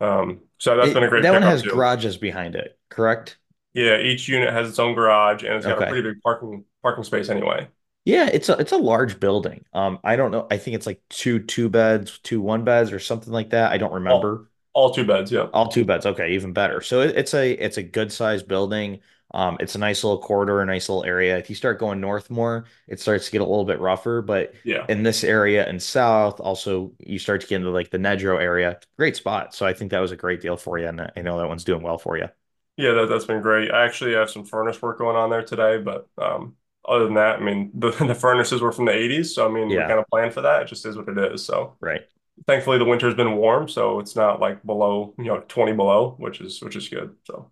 Um, 0.00 0.40
so 0.58 0.76
that's 0.76 0.92
been 0.92 1.04
a 1.04 1.08
great 1.08 1.22
that 1.22 1.32
one 1.32 1.42
has 1.42 1.62
too. 1.62 1.70
garages 1.70 2.16
behind 2.16 2.56
it, 2.56 2.78
correct? 2.88 3.38
Yeah, 3.74 3.98
each 3.98 4.28
unit 4.28 4.52
has 4.52 4.68
its 4.68 4.78
own 4.78 4.94
garage 4.94 5.44
and 5.44 5.54
it's 5.54 5.66
got 5.66 5.82
a 5.82 5.86
pretty 5.86 6.02
big 6.02 6.20
parking 6.20 6.64
parking 6.82 7.04
space 7.04 7.28
anyway. 7.28 7.68
Yeah, 8.04 8.28
it's 8.30 8.48
a 8.50 8.54
it's 8.58 8.72
a 8.72 8.76
large 8.76 9.18
building. 9.18 9.64
Um, 9.72 9.98
I 10.04 10.16
don't 10.16 10.30
know. 10.30 10.46
I 10.50 10.58
think 10.58 10.74
it's 10.76 10.86
like 10.86 11.02
two 11.08 11.40
two 11.42 11.68
beds, 11.70 12.18
two 12.18 12.40
one 12.40 12.64
beds, 12.64 12.92
or 12.92 12.98
something 12.98 13.32
like 13.32 13.50
that. 13.50 13.72
I 13.72 13.78
don't 13.78 13.92
remember. 13.94 14.50
all 14.72 14.92
two 14.92 15.06
beds, 15.06 15.30
yeah. 15.32 15.48
All 15.52 15.68
two 15.68 15.84
beds. 15.84 16.04
Okay, 16.06 16.32
even 16.34 16.52
better. 16.52 16.80
So 16.80 17.00
it, 17.00 17.16
it's 17.16 17.32
a 17.34 17.52
it's 17.52 17.76
a 17.78 17.82
good 17.82 18.12
sized 18.12 18.48
building. 18.48 19.00
Um, 19.32 19.56
it's 19.58 19.74
a 19.74 19.78
nice 19.78 20.04
little 20.04 20.20
corridor, 20.20 20.60
a 20.60 20.66
nice 20.66 20.88
little 20.88 21.04
area. 21.04 21.36
If 21.38 21.48
you 21.50 21.56
start 21.56 21.78
going 21.80 22.00
north 22.00 22.30
more, 22.30 22.66
it 22.86 23.00
starts 23.00 23.26
to 23.26 23.32
get 23.32 23.40
a 23.40 23.44
little 23.44 23.64
bit 23.64 23.80
rougher. 23.80 24.22
But 24.22 24.54
Yeah. 24.64 24.84
in 24.88 25.02
this 25.02 25.24
area 25.24 25.66
and 25.66 25.82
south, 25.82 26.40
also 26.40 26.92
you 27.00 27.18
start 27.18 27.40
to 27.40 27.46
get 27.46 27.56
into 27.56 27.70
like 27.70 27.90
the 27.90 27.98
Nedrow 27.98 28.40
area. 28.40 28.78
Great 28.96 29.16
spot. 29.16 29.54
So 29.54 29.66
I 29.66 29.72
think 29.72 29.90
that 29.92 29.98
was 30.00 30.12
a 30.12 30.16
great 30.16 30.40
deal 30.40 30.56
for 30.56 30.78
you, 30.78 30.86
and 30.88 31.00
I 31.16 31.22
know 31.22 31.38
that 31.38 31.48
one's 31.48 31.64
doing 31.64 31.82
well 31.82 31.98
for 31.98 32.16
you. 32.18 32.28
Yeah, 32.76 32.92
that, 32.92 33.06
that's 33.08 33.24
been 33.24 33.40
great. 33.42 33.70
I 33.70 33.84
actually 33.84 34.14
have 34.14 34.30
some 34.30 34.44
furnace 34.44 34.82
work 34.82 34.98
going 34.98 35.16
on 35.16 35.30
there 35.30 35.44
today, 35.44 35.78
but 35.78 36.08
um, 36.18 36.56
other 36.86 37.04
than 37.04 37.14
that, 37.14 37.40
I 37.40 37.42
mean, 37.44 37.70
the, 37.74 37.90
the 38.06 38.14
furnaces 38.14 38.60
were 38.60 38.72
from 38.72 38.86
the 38.86 38.92
80s, 38.92 39.34
so 39.34 39.46
I 39.48 39.52
mean, 39.52 39.74
we 39.76 39.82
Yeah, 39.82 39.86
kind 39.86 39.98
of 40.00 40.06
planned 40.08 40.34
for 40.34 40.42
that. 40.42 40.62
It 40.62 40.68
just 40.68 40.86
is 40.86 40.96
what 40.96 41.08
it 41.08 41.18
is. 41.18 41.44
So 41.44 41.76
right. 41.80 42.08
thankfully, 42.46 42.78
the 42.78 42.84
winter's 42.86 43.14
been 43.14 43.36
warm, 43.36 43.68
so 43.68 44.00
it's 44.00 44.16
not 44.16 44.40
like 44.40 44.64
below, 44.64 45.14
you 45.18 45.26
know, 45.26 45.40
20 45.48 45.72
below, 45.74 46.16
which 46.18 46.40
is 46.40 46.62
which 46.62 46.76
is 46.76 46.88
good. 46.88 47.16
So 47.24 47.50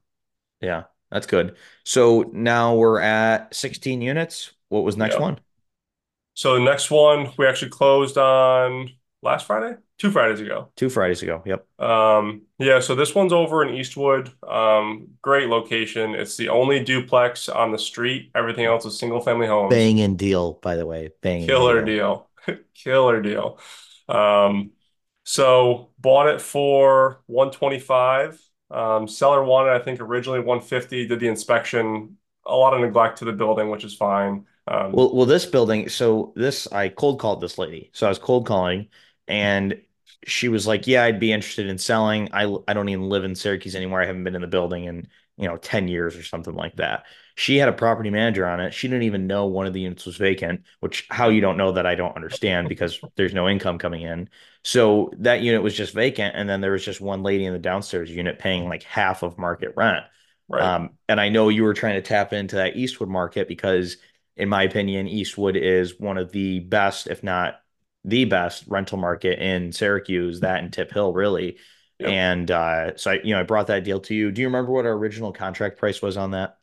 Yeah, 0.61 0.85
that's 1.11 1.27
good. 1.27 1.57
So 1.85 2.23
now 2.33 2.75
we're 2.77 3.01
at 3.01 3.55
16 3.55 4.01
units. 4.03 4.53
What 4.69 4.85
was 4.85 4.97
next 4.97 5.19
yeah. 5.19 5.21
one? 5.21 5.41
So 6.35 6.55
the 6.55 6.61
next 6.65 6.91
one 6.91 7.33
we 7.37 7.47
actually 7.47 7.71
closed 7.71 8.17
on 8.19 8.91
last 9.23 9.47
Friday, 9.47 9.77
two 9.99 10.11
Fridays 10.11 10.41
ago. 10.41 10.69
Two 10.77 10.91
Fridays 10.91 11.23
ago. 11.23 11.43
Yep. 11.47 11.67
Um, 11.79 12.43
yeah, 12.59 12.81
so 12.81 12.95
this 12.95 13.15
one's 13.15 13.33
over 13.33 13.63
in 13.65 13.75
Eastwood. 13.75 14.31
Um, 14.47 15.09
great 15.23 15.49
location. 15.49 16.15
It's 16.15 16.37
the 16.37 16.49
only 16.49 16.83
duplex 16.83 17.49
on 17.49 17.73
the 17.73 17.79
street. 17.79 18.31
Everything 18.35 18.65
else 18.65 18.85
is 18.85 18.99
single 18.99 19.21
family 19.21 19.47
homes. 19.47 19.73
Banging 19.73 20.17
deal, 20.17 20.55
by 20.55 20.77
the 20.77 20.87
way. 20.87 21.11
Bang. 21.23 21.47
Killer 21.47 21.85
deal. 21.85 22.29
deal. 22.47 22.59
Killer 22.75 23.23
deal. 23.23 23.59
Um, 24.09 24.73
so 25.25 25.91
bought 25.99 26.29
it 26.29 26.41
for 26.41 27.21
125. 27.27 28.41
Um, 28.71 29.07
seller 29.07 29.45
wanted, 29.45 29.73
I 29.73 29.79
think, 29.79 30.01
originally 30.01 30.41
150, 30.41 31.07
did 31.07 31.21
the 31.21 31.29
inspection, 31.29 32.17
a 32.47 32.57
lot 32.57 32.75
of 32.75 32.81
neglect 32.81 33.19
to 33.19 33.25
the 33.25 33.33
building, 33.33 33.71
which 33.71 33.85
is 33.85 33.95
fine. 33.95 34.47
Um, 34.67 34.93
Well, 34.93 35.15
well, 35.15 35.27
this 35.27 35.45
building, 35.45 35.89
so 35.89 36.33
this 36.37 36.67
I 36.73 36.89
cold 36.89 37.21
called 37.21 37.41
this 37.41 37.59
lady. 37.59 37.91
So 37.93 38.07
I 38.07 38.09
was 38.09 38.19
cold 38.19 38.47
calling 38.47 38.89
and 39.33 39.81
she 40.27 40.49
was 40.49 40.67
like, 40.67 40.87
"Yeah, 40.87 41.05
I'd 41.05 41.21
be 41.21 41.33
interested 41.33 41.67
in 41.69 41.79
selling. 41.79 42.31
I 42.33 42.45
I 42.69 42.75
don't 42.75 42.89
even 42.89 43.09
live 43.09 43.25
in 43.25 43.35
Syracuse 43.35 43.75
anymore. 43.77 44.03
I 44.03 44.07
haven't 44.07 44.25
been 44.25 44.35
in 44.35 44.43
the 44.43 44.47
building 44.49 44.85
in, 44.85 45.09
you 45.37 45.49
know, 45.49 45.57
10 45.57 45.89
years 45.89 46.17
or 46.17 46.23
something 46.23 46.55
like 46.55 46.77
that." 46.77 47.05
She 47.35 47.57
had 47.57 47.69
a 47.69 47.73
property 47.73 48.11
manager 48.11 48.47
on 48.47 48.61
it. 48.61 48.75
She 48.75 48.89
didn't 48.89 49.05
even 49.05 49.27
know 49.27 49.47
one 49.47 49.67
of 49.67 49.73
the 49.73 49.81
units 49.81 50.05
was 50.07 50.17
vacant, 50.19 50.65
which 50.81 51.07
how 51.11 51.31
you 51.31 51.41
don't 51.41 51.57
know 51.57 51.73
that 51.73 51.87
I 51.87 51.95
don't 51.95 52.15
understand 52.17 52.69
because 52.69 53.01
there's 53.17 53.35
no 53.35 53.49
income 53.49 53.79
coming 53.79 54.03
in. 54.03 54.29
So 54.65 55.11
that 55.19 55.41
unit 55.43 55.63
was 55.63 55.75
just 55.75 55.95
vacant 55.95 56.37
and 56.37 56.49
then 56.49 56.61
there 56.61 56.73
was 56.73 56.85
just 56.85 57.01
one 57.01 57.23
lady 57.23 57.47
in 57.47 57.53
the 57.55 57.59
downstairs 57.59 58.11
unit 58.11 58.39
paying 58.39 58.69
like 58.69 58.83
half 58.85 59.23
of 59.23 59.39
market 59.39 59.73
rent. 59.77 60.05
right. 60.49 60.73
Um, 60.77 60.91
and 61.09 61.21
I 61.21 61.29
know 61.31 61.49
you 61.49 61.63
were 61.65 61.75
trying 61.75 61.95
to 61.95 62.03
tap 62.03 62.33
into 62.33 62.57
that 62.57 62.77
Eastwood 62.77 63.09
market 63.09 63.49
because, 63.49 63.97
in 64.37 64.49
my 64.49 64.63
opinion, 64.65 65.09
Eastwood 65.09 65.57
is 65.57 65.99
one 65.99 66.19
of 66.19 66.31
the 66.33 66.61
best, 66.61 67.07
if 67.07 67.23
not 67.23 67.62
the 68.05 68.25
best, 68.25 68.65
rental 68.69 68.99
market 68.99 69.39
in 69.39 69.73
Syracuse, 69.73 70.41
that 70.41 70.63
and 70.63 70.73
Tip 70.73 70.93
Hill, 70.93 71.13
really. 71.13 71.59
Yep. 71.99 72.17
And 72.17 72.51
uh, 72.51 72.97
so 72.97 73.13
I, 73.13 73.21
you 73.23 73.35
know, 73.35 73.41
I 73.41 73.45
brought 73.45 73.69
that 73.69 73.85
deal 73.85 74.01
to 74.01 74.15
you. 74.15 74.31
Do 74.33 74.41
you 74.43 74.49
remember 74.49 74.73
what 74.73 74.87
our 74.87 74.93
original 74.93 75.33
contract 75.33 75.79
price 75.79 76.03
was 76.03 76.17
on 76.17 76.33
that? 76.33 76.59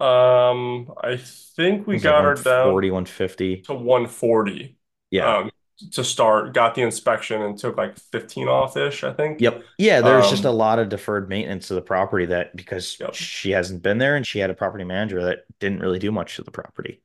Um, 0.00 0.92
I 1.02 1.16
think 1.16 1.86
we 1.86 1.98
like 1.98 2.00
got 2.00 2.22
her 2.24 2.40
down 2.42 2.74
140, 2.74 2.90
150. 2.90 3.68
to 3.68 3.74
140 3.74 4.78
Yeah. 5.10 5.34
um, 5.38 5.50
to 5.92 6.04
start, 6.04 6.54
got 6.54 6.74
the 6.74 6.82
inspection 6.82 7.42
and 7.42 7.58
took 7.58 7.76
like 7.76 7.98
15 7.98 8.48
off-ish, 8.48 9.04
I 9.04 9.12
think. 9.12 9.40
Yep. 9.40 9.62
Yeah, 9.78 10.00
there's 10.00 10.28
just 10.28 10.44
a 10.44 10.50
Um, 10.50 10.52
lot 10.52 10.78
of 10.78 10.88
deferred 10.88 11.28
maintenance 11.28 11.68
to 11.68 11.74
the 11.74 11.82
property 11.82 12.26
that 12.26 12.54
because 12.56 13.00
yep. 13.00 13.12
she 13.12 13.50
hasn't 13.52 13.82
been 13.82 13.98
there 13.98 14.16
and 14.16 14.26
she 14.26 14.40
had 14.40 14.50
a 14.50 14.54
property 14.54 14.84
manager 14.84 15.24
that 15.24 15.44
didn't 15.60 15.80
really 15.80 16.00
do 16.00 16.10
much 16.10 16.36
to 16.36 16.42
the 16.42 16.50
property. 16.50 17.00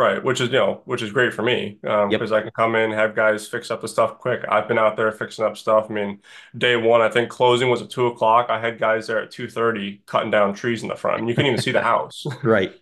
Right, 0.00 0.24
which 0.24 0.40
is, 0.40 0.48
you 0.48 0.54
know, 0.54 0.80
which 0.86 1.02
is 1.02 1.12
great 1.12 1.34
for 1.34 1.42
me, 1.42 1.78
um, 1.86 2.10
Yep. 2.10 2.20
because 2.20 2.32
I 2.32 2.40
can 2.40 2.50
come 2.52 2.74
in, 2.74 2.90
have 2.90 3.14
guys 3.14 3.46
fix 3.46 3.70
up 3.70 3.82
the 3.82 3.88
stuff 3.88 4.16
quick. 4.18 4.40
I've 4.48 4.66
been 4.66 4.78
out 4.78 4.96
there 4.96 5.12
fixing 5.12 5.44
up 5.44 5.58
stuff. 5.58 5.88
I 5.90 5.92
mean, 5.92 6.20
day 6.56 6.74
one, 6.76 7.02
I 7.02 7.10
think 7.10 7.28
closing 7.28 7.68
was 7.68 7.82
at 7.82 7.90
two 7.90 8.06
o'clock. 8.06 8.46
I 8.48 8.58
had 8.58 8.78
guys 8.78 9.08
there 9.08 9.20
at 9.20 9.30
2:30 9.30 10.00
cutting 10.06 10.30
down 10.30 10.54
trees 10.54 10.82
in 10.82 10.88
the 10.88 10.96
front. 10.96 11.16
I 11.16 11.20
mean, 11.20 11.28
you 11.28 11.34
couldn't 11.34 11.50
even 11.50 11.60
see 11.60 11.72
the 11.72 11.82
house. 11.94 12.24
Right. 12.42 12.72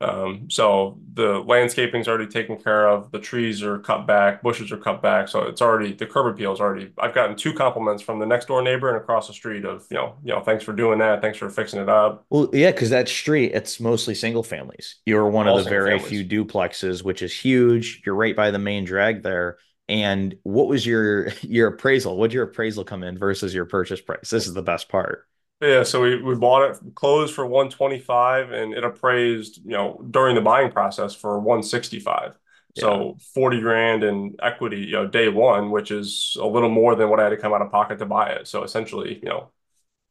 Um, 0.00 0.48
so 0.48 1.00
the 1.14 1.40
landscaping's 1.40 2.06
already 2.06 2.28
taken 2.28 2.56
care 2.56 2.88
of. 2.88 3.10
The 3.10 3.18
trees 3.18 3.62
are 3.62 3.78
cut 3.80 4.06
back, 4.06 4.42
bushes 4.42 4.70
are 4.70 4.76
cut 4.76 5.02
back. 5.02 5.28
So 5.28 5.42
it's 5.42 5.60
already 5.60 5.92
the 5.92 6.06
curb 6.06 6.26
appeal 6.26 6.52
is 6.52 6.60
already. 6.60 6.92
I've 6.98 7.14
gotten 7.14 7.36
two 7.36 7.52
compliments 7.52 8.02
from 8.02 8.20
the 8.20 8.26
next 8.26 8.46
door 8.46 8.62
neighbor 8.62 8.88
and 8.88 8.96
across 8.96 9.26
the 9.26 9.34
street 9.34 9.64
of, 9.64 9.86
you 9.90 9.96
know, 9.96 10.14
you 10.22 10.32
know, 10.32 10.40
thanks 10.40 10.62
for 10.62 10.72
doing 10.72 11.00
that. 11.00 11.20
Thanks 11.20 11.38
for 11.38 11.50
fixing 11.50 11.80
it 11.80 11.88
up. 11.88 12.24
Well, 12.30 12.48
yeah, 12.52 12.70
because 12.70 12.90
that 12.90 13.08
street, 13.08 13.52
it's 13.54 13.80
mostly 13.80 14.14
single 14.14 14.44
families. 14.44 14.96
You're 15.04 15.28
one 15.28 15.48
of 15.48 15.64
the 15.64 15.68
very 15.68 15.98
families. 15.98 16.08
few 16.08 16.24
duplexes, 16.24 17.02
which 17.02 17.22
is 17.22 17.32
huge. 17.32 18.02
You're 18.06 18.14
right 18.14 18.36
by 18.36 18.52
the 18.52 18.58
main 18.58 18.84
drag 18.84 19.22
there. 19.24 19.58
And 19.88 20.36
what 20.42 20.68
was 20.68 20.86
your 20.86 21.30
your 21.42 21.68
appraisal? 21.68 22.16
What'd 22.16 22.34
your 22.34 22.44
appraisal 22.44 22.84
come 22.84 23.02
in 23.02 23.18
versus 23.18 23.52
your 23.52 23.64
purchase 23.64 24.00
price? 24.00 24.30
This 24.30 24.46
is 24.46 24.54
the 24.54 24.62
best 24.62 24.88
part. 24.88 25.26
Yeah, 25.60 25.82
so 25.82 26.02
we, 26.02 26.22
we 26.22 26.36
bought 26.36 26.70
it 26.70 26.94
closed 26.94 27.34
for 27.34 27.44
125 27.44 28.52
and 28.52 28.72
it 28.74 28.84
appraised, 28.84 29.60
you 29.64 29.72
know, 29.72 30.00
during 30.10 30.36
the 30.36 30.40
buying 30.40 30.70
process 30.70 31.14
for 31.14 31.38
165. 31.40 32.34
Yeah. 32.74 32.80
So 32.80 33.16
40 33.34 33.60
grand 33.60 34.04
in 34.04 34.36
equity, 34.40 34.82
you 34.82 34.92
know, 34.92 35.06
day 35.08 35.28
one, 35.28 35.70
which 35.72 35.90
is 35.90 36.36
a 36.40 36.46
little 36.46 36.68
more 36.68 36.94
than 36.94 37.08
what 37.08 37.18
I 37.18 37.24
had 37.24 37.30
to 37.30 37.36
come 37.36 37.52
out 37.52 37.62
of 37.62 37.72
pocket 37.72 37.98
to 37.98 38.06
buy 38.06 38.30
it. 38.30 38.46
So 38.46 38.62
essentially, 38.62 39.18
you 39.20 39.28
know, 39.28 39.50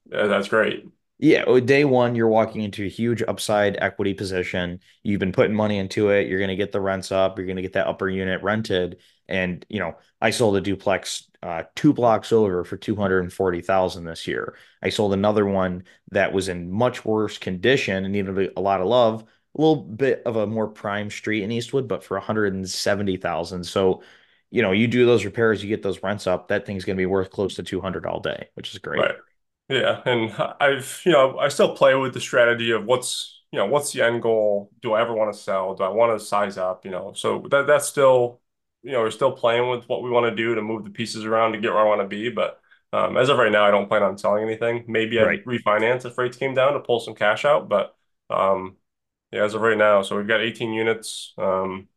that's 0.10 0.50
great. 0.50 0.86
Yeah, 1.20 1.46
day 1.62 1.84
one, 1.84 2.14
you're 2.14 2.28
walking 2.28 2.62
into 2.62 2.84
a 2.84 2.90
huge 2.90 3.24
upside 3.24 3.78
equity 3.78 4.14
position. 4.14 4.82
You've 5.02 5.20
been 5.20 5.32
putting 5.32 5.56
money 5.56 5.80
into 5.80 6.10
it. 6.10 6.28
You're 6.28 6.40
going 6.40 6.50
to 6.50 6.56
get 6.56 6.72
the 6.72 6.82
rents 6.82 7.12
up. 7.12 7.38
You're 7.38 7.48
going 7.48 7.56
to 7.56 7.64
get 7.64 7.74
that 7.74 7.88
upper 7.88 8.08
unit 8.10 8.44
rented. 8.44 8.98
And, 9.28 9.66
you 9.68 9.80
know, 9.80 9.96
I 10.22 10.30
sold 10.30 10.58
a 10.58 10.62
duplex 10.62 11.28
uh, 11.48 11.64
two 11.76 11.94
blocks 11.94 12.34
over 12.34 12.66
for 12.66 12.76
240,000 12.76 14.04
this 14.04 14.28
year. 14.28 14.58
I 14.84 14.90
sold 14.90 15.14
another 15.14 15.46
one 15.46 15.86
that 16.12 16.34
was 16.34 16.50
in 16.50 16.70
much 16.70 17.06
worse 17.06 17.38
condition 17.38 18.04
and 18.04 18.12
needed 18.12 18.52
a 18.58 18.60
lot 18.60 18.82
of 18.82 18.88
love. 18.88 19.24
A 19.58 19.62
little 19.62 19.78
bit 19.78 20.24
of 20.26 20.36
a 20.36 20.46
more 20.46 20.68
prime 20.68 21.10
street 21.10 21.44
in 21.44 21.52
Eastwood, 21.52 21.88
but 21.88 22.04
for 22.04 22.18
170,000. 22.18 23.64
So, 23.64 24.04
you 24.52 24.62
know, 24.62 24.74
you 24.74 24.88
do 24.90 25.06
those 25.06 25.24
repairs, 25.24 25.64
you 25.64 25.70
get 25.70 25.82
those 25.82 26.04
rents 26.04 26.28
up, 26.28 26.50
that 26.50 26.66
thing's 26.66 26.84
going 26.84 26.98
to 26.98 27.02
be 27.02 27.06
worth 27.06 27.32
close 27.32 27.56
to 27.56 27.64
200 27.64 28.06
all 28.06 28.20
day, 28.20 28.50
which 28.56 28.74
is 28.74 28.80
great. 28.80 29.00
Right. 29.00 29.16
Yeah, 29.70 30.02
and 30.06 30.34
I've, 30.60 31.02
you 31.06 31.14
know, 31.14 31.38
I 31.40 31.48
still 31.48 31.76
play 31.76 31.96
with 31.96 32.14
the 32.14 32.22
strategy 32.22 32.72
of 32.72 32.84
what's, 32.84 33.42
you 33.52 33.60
know, 33.60 33.68
what's 33.68 33.94
the 33.94 34.02
end 34.02 34.22
goal? 34.22 34.70
Do 34.82 34.94
I 34.94 35.02
ever 35.02 35.14
want 35.14 35.34
to 35.34 35.40
sell? 35.40 35.76
Do 35.76 35.84
I 35.84 35.90
want 35.90 36.20
to 36.20 36.26
size 36.26 36.58
up? 36.58 36.84
You 36.84 36.92
know, 36.92 37.14
so 37.16 37.46
that 37.52 37.68
that's 37.68 37.88
still, 37.88 38.42
you 38.84 38.92
know, 38.92 39.00
we're 39.02 39.12
still 39.12 39.32
playing 39.32 39.70
with 39.70 39.86
what 39.88 40.04
we 40.04 40.10
want 40.10 40.26
to 40.30 40.36
do 40.36 40.56
to 40.56 40.62
move 40.62 40.84
the 40.84 40.90
pieces 40.90 41.26
around 41.26 41.54
to 41.54 41.60
get 41.60 41.72
where 41.74 41.82
I 41.82 41.86
want 41.90 42.02
to 42.02 42.08
be. 42.08 42.30
But 42.30 42.60
um, 42.94 43.18
as 43.18 43.30
of 43.30 43.38
right 43.38 43.52
now, 43.52 43.66
I 43.66 43.72
don't 43.72 43.88
plan 43.90 44.04
on 44.04 44.18
selling 44.18 44.44
anything. 44.44 44.86
Maybe 44.88 45.18
Right. 45.18 45.46
refinance 45.46 46.06
if 46.06 46.18
rates 46.18 46.38
came 46.38 46.54
down 46.54 46.74
to 46.74 46.80
pull 46.80 47.00
some 47.00 47.16
cash 47.16 47.46
out, 47.46 47.70
but 47.70 47.96
um, 48.30 48.78
Yeah, 49.32 49.44
as 49.46 49.54
of 49.56 49.62
right 49.62 49.78
now. 49.78 50.02
So 50.04 50.18
we've 50.18 50.28
got 50.28 50.42
18 50.42 50.74
units, 50.74 51.34
um, 51.38 51.88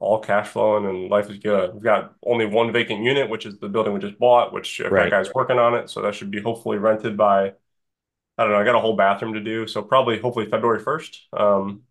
all 0.00 0.20
cash 0.20 0.48
flowing, 0.48 0.86
and 0.86 1.10
life 1.10 1.28
is 1.30 1.38
good. 1.38 1.74
We've 1.74 1.82
got 1.82 2.14
only 2.24 2.46
one 2.46 2.72
vacant 2.72 3.02
unit, 3.02 3.28
which 3.28 3.46
is 3.46 3.58
the 3.58 3.68
building 3.68 3.92
we 3.92 4.00
just 4.00 4.18
bought, 4.18 4.52
which 4.52 4.78
that 4.78 4.90
Right. 4.90 5.10
guy's 5.10 5.34
working 5.34 5.58
on 5.58 5.74
it. 5.74 5.90
So 5.90 6.02
that 6.02 6.14
should 6.14 6.30
be 6.30 6.40
hopefully 6.40 6.78
rented 6.78 7.16
by, 7.16 7.48
I 7.48 8.44
don't 8.44 8.50
know, 8.52 8.58
I 8.58 8.64
got 8.64 8.76
a 8.76 8.80
whole 8.80 8.96
bathroom 8.96 9.34
to 9.34 9.40
do. 9.40 9.66
So 9.68 9.82
probably 9.82 10.20
hopefully 10.20 10.46
February 10.50 10.80
1st. 10.80 11.28
Um, 11.34 11.82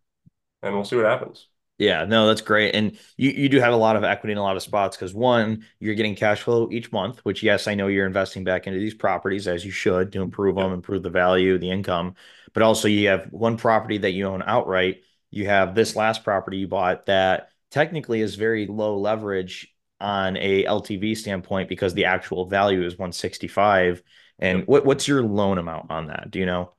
and 0.63 0.75
we'll 0.75 0.85
see 0.85 0.97
what 0.97 1.05
happens. 1.05 1.47
Yeah, 1.77 2.05
no, 2.05 2.25
that's 2.27 2.41
great. 2.41 2.73
And 2.73 2.97
you 3.17 3.29
you 3.29 3.49
do 3.49 3.59
have 3.59 3.71
a 3.73 3.77
lot 3.77 3.95
of 3.95 4.03
equity 4.03 4.31
in 4.31 4.39
a 4.39 4.41
lot 4.43 4.55
of 4.55 4.63
spots 4.63 4.97
because 4.97 5.13
one, 5.13 5.63
you're 5.79 5.93
getting 5.93 6.15
cash 6.15 6.41
flow 6.41 6.69
each 6.71 6.91
month, 6.91 7.19
which 7.19 7.43
yes, 7.43 7.67
I 7.67 7.75
know 7.75 7.87
you're 7.87 8.07
investing 8.07 8.43
back 8.43 8.65
into 8.65 8.79
these 8.79 8.95
properties 8.95 9.47
as 9.47 9.63
you 9.63 9.69
should 9.71 10.11
to 10.13 10.21
improve 10.23 10.55
them, 10.55 10.73
improve 10.73 11.03
the 11.03 11.11
value, 11.11 11.59
the 11.59 11.69
income. 11.69 12.15
But 12.53 12.63
also 12.63 12.87
you 12.87 13.09
have 13.09 13.31
one 13.31 13.57
property 13.57 13.99
that 13.99 14.11
you 14.11 14.25
own 14.25 14.41
outright. 14.43 15.03
You 15.29 15.45
have 15.47 15.75
this 15.75 15.95
last 15.95 16.23
property 16.23 16.57
you 16.57 16.67
bought 16.67 17.05
that 17.05 17.51
technically 17.69 18.21
is 18.21 18.35
very 18.35 18.65
low 18.65 18.97
leverage 18.97 19.71
on 19.99 20.35
a 20.37 20.63
LTV 20.65 21.13
standpoint 21.13 21.69
because 21.69 21.93
the 21.93 22.05
actual 22.05 22.45
value 22.47 22.83
is 22.85 22.97
165. 22.97 24.01
And 24.39 24.65
what 24.65 24.83
what's 24.85 25.07
your 25.07 25.21
loan 25.21 25.59
amount 25.59 25.91
on 25.91 26.07
that? 26.07 26.31
Do 26.31 26.39
you 26.39 26.45
know? 26.47 26.71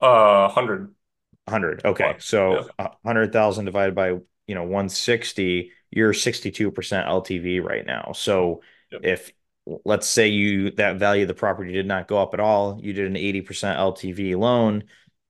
Uh, 0.00 0.50
100 0.52 0.94
100. 1.48 1.84
Okay. 1.84 2.16
So 2.18 2.54
Yep. 2.54 2.70
a 2.78 2.82
100,000 3.02 3.64
divided 3.64 3.94
by, 3.94 4.08
you 4.46 4.54
know, 4.54 4.64
160, 4.64 5.72
you're 5.90 6.12
62% 6.12 7.06
LTV 7.06 7.60
right 7.60 7.84
now. 7.86 8.12
So 8.14 8.62
Yep. 8.92 9.00
if 9.04 9.32
let's 9.84 10.06
say 10.06 10.28
you 10.28 10.70
that 10.72 10.96
value 10.96 11.22
of 11.22 11.28
the 11.28 11.34
property 11.34 11.72
did 11.72 11.86
not 11.86 12.08
go 12.08 12.18
up 12.18 12.34
at 12.34 12.40
all, 12.40 12.80
you 12.82 12.92
did 12.92 13.06
an 13.06 13.16
80% 13.16 13.78
LTV 13.78 14.34
loan, 14.34 14.84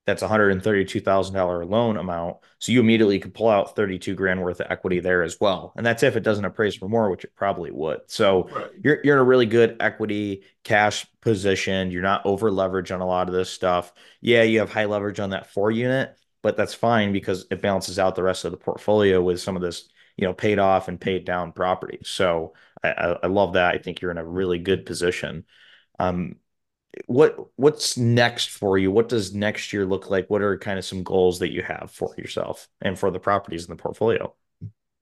that's 0.09 0.23
a 0.23 0.27
$132,000 0.27 1.64
loan 1.64 1.97
amount. 1.99 2.38
So 2.59 2.73
you 2.73 2.81
immediately 2.81 3.18
could 3.21 3.35
pull 3.35 3.49
out 3.49 3.77
32 3.77 4.14
grand 4.14 4.42
worth 4.42 4.61
of 4.61 4.66
equity 4.71 5.01
there 5.01 5.23
as 5.23 5.38
well. 5.40 5.73
And 5.77 5.85
that's 5.85 6.03
if 6.03 6.16
it 6.16 6.23
doesn't 6.23 6.44
appraise 6.44 6.75
for 6.75 6.88
more, 6.88 7.11
which 7.11 7.25
it 7.25 7.37
probably 7.37 7.71
would. 7.71 8.01
So 8.07 8.49
Right. 8.51 8.71
you're 8.83 8.99
you're 9.05 9.16
in 9.16 9.21
a 9.21 9.25
really 9.25 9.47
good 9.47 9.77
equity 9.81 10.44
cash 10.64 11.07
position. 11.21 11.90
You're 11.90 12.03
not 12.03 12.25
over 12.25 12.51
leveraged 12.51 12.94
on 12.94 13.01
a 13.01 13.07
lot 13.07 13.29
of 13.29 13.35
this 13.35 13.51
stuff. 13.51 13.92
Yeah, 14.21 14.42
you 14.42 14.61
have 14.61 14.71
high 14.73 14.87
leverage 14.87 15.21
on 15.21 15.31
that 15.31 15.51
four 15.53 15.71
unit, 15.71 16.16
but 16.42 16.57
that's 16.57 16.75
fine 16.75 17.12
because 17.12 17.47
it 17.51 17.62
balances 17.62 17.99
out 17.99 18.14
the 18.14 18.23
rest 18.23 18.44
of 18.44 18.51
the 18.53 18.57
portfolio 18.59 19.23
with 19.23 19.40
some 19.40 19.57
of 19.57 19.62
this, 19.62 19.88
you 20.16 20.27
know, 20.27 20.33
paid 20.35 20.59
off 20.59 20.88
and 20.88 21.01
paid 21.01 21.25
down 21.25 21.53
property. 21.53 21.99
So 22.05 22.55
I, 22.83 22.88
I, 22.92 23.16
I 23.25 23.27
love 23.27 23.55
that. 23.55 23.75
I 23.75 23.79
think 23.79 24.01
you're 24.01 24.11
in 24.11 24.18
a 24.18 24.25
really 24.27 24.59
good 24.59 24.87
position. 24.87 25.44
Um, 25.99 26.37
what 27.06 27.37
what's 27.56 27.96
next 27.96 28.50
for 28.50 28.78
you? 28.78 28.90
What 28.90 29.08
does 29.08 29.34
next 29.34 29.72
year 29.72 29.87
look 29.87 30.11
like? 30.11 30.28
What 30.30 30.42
are 30.42 30.58
kind 30.58 30.78
of 30.78 30.84
some 30.84 31.02
goals 31.02 31.38
that 31.40 31.52
you 31.52 31.62
have 31.62 31.90
for 31.92 32.14
yourself 32.18 32.68
and 32.80 32.98
for 32.98 33.11
the 33.11 33.20
properties 33.20 33.64
in 33.64 33.70
the 33.76 33.82
portfolio? 33.82 34.34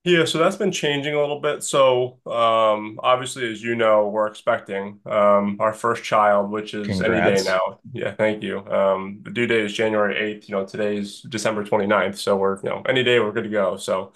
Yeah, 0.03 0.23
so 0.23 0.37
that's 0.37 0.55
been 0.55 0.71
changing 0.71 1.15
a 1.15 1.19
little 1.19 1.41
bit. 1.41 1.63
So, 1.63 2.19
um, 2.25 2.97
obviously, 3.03 3.51
as 3.51 3.61
you 3.61 3.75
know, 3.75 4.07
we're 4.07 4.27
expecting 4.27 5.01
um, 5.05 5.57
our 5.59 5.73
first 5.73 6.01
child, 6.05 6.49
which 6.49 6.73
is 6.73 7.01
any 7.01 7.19
day 7.21 7.41
now. 7.43 7.79
Yeah, 7.91 8.13
thank 8.15 8.41
you. 8.41 8.59
Um, 8.67 9.19
the 9.23 9.31
due 9.31 9.47
date 9.47 9.65
is 9.65 9.73
January 9.73 10.15
8th. 10.15 10.47
You 10.47 10.55
know, 10.55 10.65
today's 10.65 11.21
December 11.23 11.65
29th. 11.65 12.17
So 12.17 12.37
we're, 12.37 12.55
you 12.63 12.69
know, 12.69 12.83
any 12.87 13.03
day 13.03 13.19
we're 13.19 13.33
good 13.33 13.43
to 13.43 13.49
go. 13.49 13.75
So, 13.75 14.13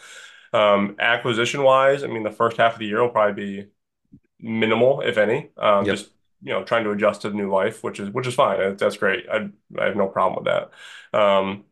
um, 0.53 0.95
acquisition 0.99 1.63
wise, 1.63 2.03
I 2.03 2.07
mean, 2.07 2.23
the 2.23 2.31
first 2.31 2.55
half 2.57 2.73
of 2.73 2.79
the 2.79 2.85
year 2.87 3.01
will 3.01 3.09
probably 3.09 3.63
be 3.63 3.67
minimal, 4.39 5.01
if 5.01 5.17
any. 5.17 5.51
Um, 5.57 5.85
Yep. 5.85 5.89
just, 5.89 6.11
you 6.43 6.54
know, 6.54 6.63
trying 6.63 6.84
to 6.84 6.91
adjust 6.91 7.21
to 7.21 7.30
the 7.30 7.36
new 7.36 7.51
life, 7.51 7.84
which 7.84 7.99
is 7.99 8.10
which 8.10 8.27
is 8.27 8.36
fine. 8.36 8.75
That's 8.77 8.97
great. 8.97 9.25
I 9.32 9.49
I 9.80 9.86
have 9.86 9.95
no 9.95 10.08
problem 10.08 10.43
with 10.43 10.54
that. 10.54 11.17
Um, 11.17 11.65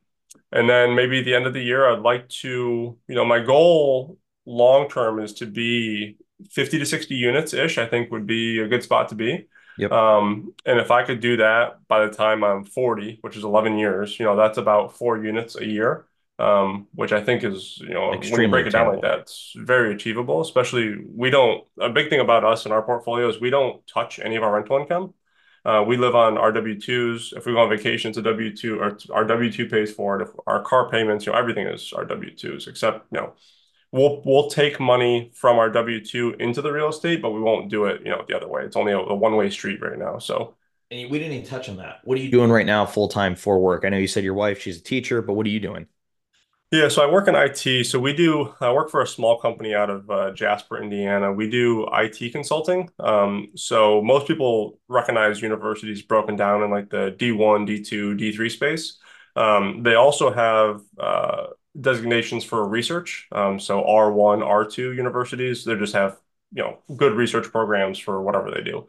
and 0.51 0.69
then 0.69 0.95
maybe 0.95 1.19
at 1.19 1.25
the 1.25 1.36
end 1.36 1.45
of 1.45 1.53
the 1.53 1.62
year, 1.62 1.89
I'd 1.89 1.99
like 1.99 2.27
to, 2.29 2.97
you 3.08 3.15
know, 3.15 3.25
my 3.25 3.39
goal 3.39 4.17
long 4.45 4.89
term 4.89 5.19
is 5.19 5.34
to 5.36 5.45
be 5.45 6.17
50 6.49 6.79
to 6.79 6.86
60 6.86 7.15
units 7.15 7.53
ish, 7.53 7.77
I 7.77 7.86
think 7.86 8.12
would 8.12 8.25
be 8.27 8.60
a 8.60 8.67
good 8.67 8.84
spot 8.84 9.10
to 9.10 9.15
be. 9.15 9.47
Yep. 9.77 9.91
Um, 9.91 10.53
and 10.65 10.79
if 10.79 10.91
I 10.91 11.03
could 11.03 11.19
do 11.19 11.38
that 11.38 11.88
by 11.88 12.05
the 12.05 12.12
time 12.12 12.43
I'm 12.43 12.65
40, 12.65 13.19
which 13.21 13.38
is 13.38 13.43
11 13.43 13.77
years, 13.77 14.19
you 14.19 14.25
know, 14.25 14.36
that's 14.36 14.58
about 14.58 14.97
four 14.97 15.23
units 15.23 15.55
a 15.55 15.65
year, 15.65 16.05
um, 16.39 16.88
which 16.93 17.12
I 17.12 17.21
think 17.23 17.43
is, 17.43 17.78
you 17.82 17.93
know, 17.93 18.10
when 18.10 18.41
you 18.41 18.49
break 18.49 18.65
it 18.67 18.71
down 18.71 18.88
like 18.88 19.02
that, 19.02 19.19
it's 19.19 19.54
very 19.58 19.93
achievable. 19.93 20.41
Especially 20.41 20.95
we 21.13 21.30
don't, 21.30 21.65
a 21.80 21.89
big 21.89 22.10
thing 22.10 22.21
about 22.21 22.45
us 22.45 22.65
in 22.65 22.71
our 22.71 22.82
portfolio 22.82 23.30
is 23.30 23.41
we 23.41 23.52
don't 23.52 23.86
touch 23.88 24.19
any 24.19 24.38
of 24.38 24.43
our 24.43 24.54
rental 24.54 24.78
income. 24.78 25.13
Uh, 25.65 25.84
we 25.86 25.97
live 25.97 26.15
on 26.15 26.38
our 26.38 26.52
W-2s. 26.54 27.36
If 27.36 27.45
we 27.45 27.54
go 27.54 27.60
on 27.60 27.69
vacation, 27.69 28.10
it's 28.10 28.17
a 28.17 28.21
W-2, 28.21 28.80
or 28.80 28.97
our 29.13 29.25
W-2 29.25 29.69
pays 29.69 29.93
for 29.93 30.19
it. 30.19 30.23
If 30.28 30.30
our 30.47 30.63
car 30.63 30.89
payments, 30.89 31.25
you 31.25 31.34
know, 31.34 31.38
everything 31.38 31.67
is 31.67 31.91
our 31.93 32.06
W-2s, 32.06 32.67
except, 32.67 33.06
you 33.12 33.19
know, 33.19 33.34
we'll 33.91 34.21
we'll 34.25 34.49
take 34.49 34.80
money 34.80 35.32
from 35.36 35.58
our 35.60 35.69
W-2 35.69 36.39
into 36.39 36.62
the 36.62 36.71
real 36.71 36.89
estate, 36.89 37.21
but 37.21 37.32
we 37.32 37.41
won't 37.41 37.69
do 37.69 37.86
it, 37.86 38.02
you 38.04 38.10
know, 38.12 38.23
the 38.28 38.36
other 38.36 38.47
way. 38.47 38.63
It's 38.63 38.78
only 38.78 38.93
a, 38.93 38.99
a 38.99 39.15
one-way 39.15 39.49
street 39.49 39.82
right 39.82 39.97
now. 39.97 40.19
So 40.19 40.56
And 40.91 41.12
we 41.12 41.19
didn't 41.19 41.34
even 41.34 41.47
touch 41.47 41.69
on 41.69 41.78
that. 41.78 41.99
What 42.04 42.17
are 42.17 42.21
you 42.21 42.32
doing 42.32 42.52
right 42.52 42.65
now 42.65 42.86
full 42.86 43.08
time 43.10 43.36
for 43.36 43.60
work? 43.60 43.86
I 43.86 43.89
know 43.89 43.97
you 43.97 44.08
said 44.08 44.23
your 44.23 44.34
wife, 44.34 44.62
she's 44.62 44.78
a 44.80 44.84
teacher, 44.84 45.21
but 45.21 45.34
what 45.34 45.45
are 45.45 45.49
you 45.49 45.60
doing? 45.60 45.88
Yeah, 46.71 46.88
so 46.88 47.01
I 47.01 47.12
work 47.12 47.27
in 47.27 47.34
IT. 47.36 47.84
So 47.84 47.99
we 47.99 48.13
do, 48.13 48.53
I 48.62 48.71
work 48.71 48.91
for 48.91 49.01
a 49.01 49.08
small 49.08 49.39
company 49.39 49.73
out 49.73 49.89
of 49.89 50.08
uh, 50.10 50.32
Jasper, 50.32 50.82
Indiana. 50.82 51.34
We 51.34 51.49
do 51.49 51.88
IT 51.91 52.32
consulting. 52.32 52.89
Um, 52.99 53.49
so 53.55 54.03
most 54.03 54.27
people 54.27 54.79
recognize 54.88 55.41
universities 55.41 56.03
broken 56.03 56.36
down 56.36 56.62
in 56.62 56.69
like 56.69 56.91
the 56.91 57.15
D1, 57.17 57.65
D2, 57.65 58.13
D3 58.13 58.49
space. 58.49 58.99
Um, 59.36 59.82
they 59.82 59.95
also 59.95 60.32
have 60.32 60.82
uh, 60.99 61.47
designations 61.79 62.43
for 62.43 62.67
research. 62.67 63.27
Um, 63.32 63.60
so 63.60 63.82
R1, 63.82 64.43
R2 64.43 64.93
universities, 64.93 65.65
they 65.65 65.75
just 65.75 65.93
have, 65.93 66.17
you 66.53 66.62
know, 66.62 66.79
good 66.95 67.13
research 67.13 67.51
programs 67.51 67.97
for 67.97 68.21
whatever 68.21 68.51
they 68.51 68.62
do. 68.62 68.86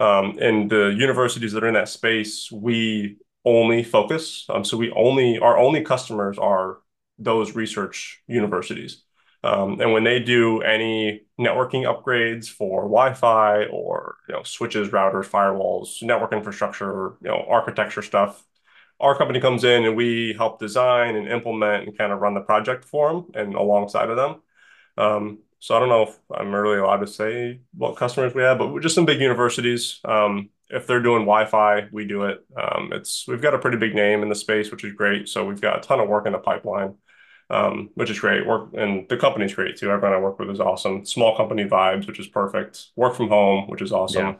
Um, 0.00 0.36
and 0.38 0.70
the 0.70 0.94
universities 0.94 1.52
that 1.52 1.64
are 1.64 1.68
in 1.68 1.74
that 1.74 1.88
space, 1.88 2.52
we 2.52 3.16
only 3.46 3.82
focus. 3.84 4.44
Um, 4.50 4.64
so 4.64 4.76
we 4.76 4.90
only, 4.90 5.38
our 5.38 5.56
only 5.56 5.80
customers 5.82 6.36
are 6.36 6.78
those 7.18 7.54
research 7.54 8.22
universities. 8.26 9.02
Um, 9.44 9.80
and 9.80 9.92
when 9.92 10.04
they 10.04 10.20
do 10.20 10.62
any 10.62 11.22
networking 11.38 11.82
upgrades 11.84 12.48
for 12.48 12.82
Wi-Fi 12.82 13.64
or 13.66 14.16
you 14.28 14.34
know 14.34 14.42
switches, 14.44 14.90
routers, 14.90 15.28
firewalls, 15.28 16.02
network 16.02 16.32
infrastructure, 16.32 17.14
you 17.20 17.28
know 17.28 17.44
architecture 17.48 18.02
stuff, 18.02 18.44
our 19.00 19.16
company 19.16 19.40
comes 19.40 19.64
in 19.64 19.84
and 19.84 19.96
we 19.96 20.34
help 20.38 20.60
design 20.60 21.16
and 21.16 21.28
implement 21.28 21.88
and 21.88 21.98
kind 21.98 22.12
of 22.12 22.20
run 22.20 22.34
the 22.34 22.40
project 22.40 22.84
for 22.84 23.12
them 23.12 23.26
and 23.34 23.54
alongside 23.54 24.10
of 24.10 24.16
them. 24.16 24.42
Um, 24.96 25.38
so 25.58 25.76
I 25.76 25.80
don't 25.80 25.88
know 25.88 26.02
if 26.02 26.18
I'm 26.32 26.54
really 26.54 26.78
allowed 26.78 26.98
to 26.98 27.06
say 27.06 27.60
what 27.74 27.96
customers 27.96 28.34
we 28.34 28.42
have, 28.42 28.58
but 28.58 28.72
we're 28.72 28.80
just 28.80 28.94
some 28.94 29.06
big 29.06 29.20
universities. 29.20 30.00
Um, 30.04 30.50
if 30.72 30.86
they're 30.86 31.02
doing 31.02 31.22
Wi-Fi, 31.22 31.88
we 31.92 32.06
do 32.06 32.24
it. 32.24 32.44
Um, 32.56 32.92
it's 32.92 33.26
we've 33.28 33.42
got 33.42 33.54
a 33.54 33.58
pretty 33.58 33.78
big 33.78 33.94
name 33.94 34.22
in 34.22 34.28
the 34.28 34.34
space, 34.34 34.70
which 34.70 34.84
is 34.84 34.94
great. 34.94 35.28
So 35.28 35.44
we've 35.46 35.60
got 35.60 35.78
a 35.78 35.80
ton 35.80 36.00
of 36.00 36.08
work 36.08 36.26
in 36.26 36.32
the 36.32 36.38
pipeline, 36.38 36.96
um, 37.50 37.90
which 37.94 38.10
is 38.10 38.20
great. 38.20 38.46
Work 38.46 38.70
and 38.74 39.08
the 39.08 39.16
company's 39.18 39.54
great 39.54 39.76
too. 39.76 39.90
Everyone 39.90 40.16
I 40.18 40.20
work 40.20 40.38
with 40.38 40.50
is 40.50 40.60
awesome. 40.60 41.04
Small 41.06 41.36
company 41.36 41.64
vibes, 41.64 42.06
which 42.06 42.20
is 42.20 42.28
perfect. 42.28 42.88
Work 42.96 43.14
from 43.16 43.28
home, 43.28 43.68
which 43.68 43.82
is 43.82 43.92
Yeah, 44.06 44.34
awesome. 44.34 44.38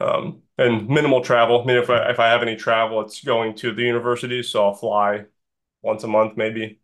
Um, 0.00 0.42
and 0.58 0.88
minimal 0.88 1.22
travel. 1.22 1.62
I 1.62 1.64
mean, 1.64 1.76
if 1.76 1.88
I 1.90 2.10
if 2.10 2.18
I 2.20 2.28
have 2.28 2.42
any 2.42 2.56
travel, 2.56 3.00
it's 3.00 3.22
going 3.22 3.54
to 3.56 3.72
the 3.72 3.82
university, 3.82 4.42
so 4.42 4.64
I'll 4.64 4.74
fly 4.74 5.26
once 5.82 6.04
a 6.04 6.08
month 6.08 6.36
maybe. 6.36 6.80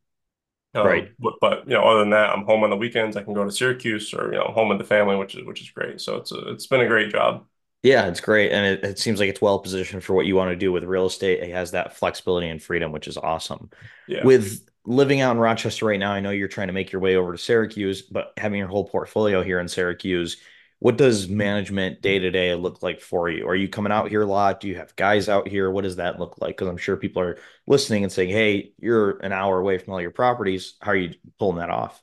right. 0.82 1.04
Um, 1.04 1.16
but, 1.18 1.34
but 1.40 1.68
you 1.68 1.74
know, 1.74 1.84
other 1.84 2.00
than 2.00 2.10
that, 2.10 2.30
I'm 2.30 2.44
home 2.46 2.64
on 2.64 2.70
the 2.70 2.76
weekends. 2.76 3.16
I 3.16 3.24
can 3.24 3.34
go 3.34 3.44
to 3.44 3.52
Syracuse 3.52 4.14
or 4.14 4.32
you 4.32 4.38
know, 4.38 4.52
home 4.54 4.70
with 4.70 4.78
the 4.78 4.84
family, 4.84 5.16
which 5.16 5.36
is 5.36 5.46
which 5.46 5.62
is 5.62 5.70
great. 5.70 6.00
So 6.00 6.16
it's 6.18 6.32
a, 6.32 6.52
it's 6.52 6.68
been 6.68 6.82
a 6.82 6.88
great 6.88 7.12
job. 7.12 7.46
Yeah, 7.83 8.09
it's 8.09 8.21
great. 8.21 8.53
And 8.53 8.66
it, 8.66 8.85
it 8.85 8.99
seems 8.99 9.19
like 9.19 9.31
it's 9.31 9.40
well 9.40 9.59
positioned 9.59 10.05
for 10.05 10.12
what 10.12 10.27
you 10.27 10.37
want 10.37 10.51
to 10.51 10.57
do 10.57 10.71
with 10.71 10.85
real 10.85 11.07
estate. 11.07 11.40
It 11.40 11.53
has 11.53 11.71
that 11.71 11.97
flexibility 11.97 12.49
and 12.49 12.62
freedom, 12.62 12.93
which 12.93 13.09
is 13.09 13.16
awesome. 13.16 13.71
Yeah. 14.07 14.25
With 14.25 14.69
living 14.85 15.21
out 15.21 15.33
in 15.33 15.38
Rochester 15.38 15.87
right 15.87 15.99
now, 15.99 16.12
I 16.12 16.21
know 16.21 16.31
you're 16.31 16.49
trying 16.49 16.66
to 16.66 16.75
make 16.75 16.93
your 16.93 17.01
way 17.01 17.16
over 17.16 17.33
to 17.33 17.38
Syracuse, 17.38 18.03
but 18.03 18.33
having 18.37 18.59
your 18.59 18.69
whole 18.69 18.88
portfolio 18.88 19.43
here 19.43 19.61
in 19.61 19.69
Syracuse, 19.69 20.37
what 20.81 20.97
does 20.97 21.29
management 21.29 22.03
day 22.03 22.19
to 22.19 22.31
day 22.31 22.55
look 22.55 22.83
like 22.83 23.01
for 23.01 23.31
you? 23.31 23.47
Are 23.47 23.55
you 23.55 23.69
coming 23.69 23.93
out 23.93 24.09
here 24.09 24.23
a 24.23 24.27
lot? 24.27 24.61
Do 24.61 24.69
you 24.69 24.77
have 24.77 24.97
guys 24.97 25.29
out 25.29 25.49
here? 25.49 25.71
What 25.71 25.85
does 25.85 25.97
that 25.97 26.19
look 26.19 26.38
like? 26.40 26.57
Because 26.57 26.69
I'm 26.69 26.79
sure 26.79 26.97
people 26.97 27.23
are 27.23 27.38
listening 27.66 28.03
and 28.03 28.12
saying, 28.12 28.31
hey, 28.31 28.73
you're 28.79 29.19
an 29.19 29.33
hour 29.33 29.59
away 29.59 29.79
from 29.79 29.93
all 29.93 30.01
your 30.01 30.11
properties. 30.11 30.75
How 30.81 30.93
are 30.93 30.97
you 30.97 31.14
pulling 31.38 31.59
that 31.59 31.71
off? 31.71 32.03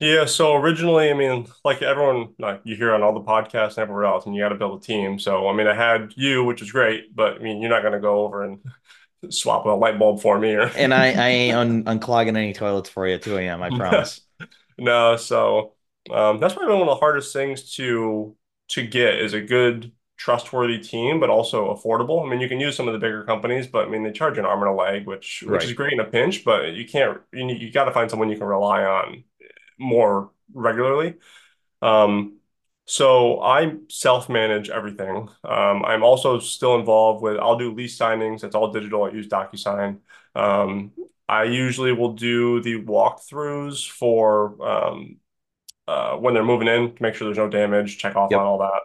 Yeah. 0.00 0.26
So 0.26 0.54
originally, 0.54 1.10
I 1.10 1.14
mean, 1.14 1.46
like 1.64 1.82
everyone, 1.82 2.34
like 2.38 2.60
you 2.64 2.76
hear 2.76 2.94
on 2.94 3.02
all 3.02 3.12
the 3.12 3.20
podcasts 3.20 3.70
and 3.70 3.78
everywhere 3.78 4.04
else, 4.04 4.26
and 4.26 4.34
you 4.34 4.42
got 4.42 4.50
to 4.50 4.54
build 4.54 4.82
a 4.82 4.84
team. 4.84 5.18
So 5.18 5.48
I 5.48 5.52
mean, 5.54 5.66
I 5.66 5.74
had 5.74 6.14
you, 6.16 6.44
which 6.44 6.62
is 6.62 6.70
great, 6.70 7.14
but 7.14 7.34
I 7.36 7.38
mean, 7.38 7.60
you're 7.60 7.70
not 7.70 7.82
going 7.82 7.94
to 7.94 8.00
go 8.00 8.24
over 8.24 8.44
and 8.44 8.60
swap 9.30 9.66
a 9.66 9.70
light 9.70 9.98
bulb 9.98 10.20
for 10.20 10.38
me 10.38 10.54
or 10.54 10.68
And 10.76 10.94
I, 10.94 11.06
I 11.12 11.28
ain't 11.28 11.56
un 11.56 11.84
unclogging 12.00 12.36
any 12.36 12.52
toilets 12.52 12.88
for 12.88 13.06
you 13.06 13.14
at 13.14 13.22
2 13.22 13.38
a.m., 13.38 13.62
I 13.62 13.70
promise. 13.70 14.20
no. 14.78 15.16
So 15.16 15.74
um, 16.10 16.38
that's 16.38 16.54
probably 16.54 16.74
one 16.74 16.82
of 16.82 16.94
the 16.94 17.00
hardest 17.00 17.32
things 17.32 17.74
to 17.74 18.36
to 18.68 18.86
get 18.86 19.16
is 19.16 19.32
a 19.34 19.40
good 19.40 19.92
trustworthy 20.16 20.78
team, 20.78 21.20
but 21.20 21.30
also 21.30 21.74
affordable. 21.74 22.24
I 22.24 22.28
mean, 22.28 22.40
you 22.40 22.48
can 22.48 22.60
use 22.60 22.76
some 22.76 22.88
of 22.88 22.92
the 22.92 22.98
bigger 22.98 23.24
companies, 23.24 23.66
but 23.66 23.86
I 23.86 23.90
mean, 23.90 24.02
they 24.02 24.12
charge 24.12 24.36
an 24.36 24.44
arm 24.44 24.60
and 24.62 24.70
a 24.70 24.74
leg, 24.74 25.06
which 25.06 25.44
which 25.46 25.64
is 25.64 25.72
great 25.72 25.92
in 25.92 26.00
a 26.00 26.04
pinch, 26.04 26.44
but 26.44 26.74
you 26.74 26.86
can't 26.86 27.18
you, 27.32 27.46
you 27.48 27.72
got 27.72 27.84
to 27.84 27.92
find 27.92 28.10
someone 28.10 28.28
you 28.28 28.36
can 28.36 28.46
rely 28.46 28.84
on 28.84 29.24
more 29.78 30.30
regularly. 30.52 31.14
Um, 31.82 32.38
so 32.84 33.40
I 33.42 33.74
self-manage 33.88 34.70
everything. 34.70 35.28
Um, 35.44 35.84
I'm 35.84 36.02
also 36.02 36.38
still 36.38 36.76
involved 36.76 37.22
with, 37.22 37.36
I'll 37.38 37.58
do 37.58 37.74
lease 37.74 37.98
signings. 37.98 38.44
It's 38.44 38.54
all 38.54 38.72
digital. 38.72 39.04
I 39.04 39.10
use 39.10 39.28
DocuSign. 39.28 39.98
Um, 40.34 40.92
I 41.28 41.44
usually 41.44 41.92
will 41.92 42.14
do 42.14 42.62
the 42.62 42.82
walkthroughs 42.82 43.88
for 43.88 44.56
um, 44.66 45.18
uh, 45.86 46.16
when 46.16 46.34
they're 46.34 46.44
moving 46.44 46.68
in 46.68 46.94
to 46.94 47.02
make 47.02 47.14
sure 47.14 47.26
there's 47.26 47.38
no 47.38 47.48
damage, 47.48 47.98
check 47.98 48.16
off 48.16 48.30
on 48.40 48.46
all 48.46 48.58
that. 48.58 48.80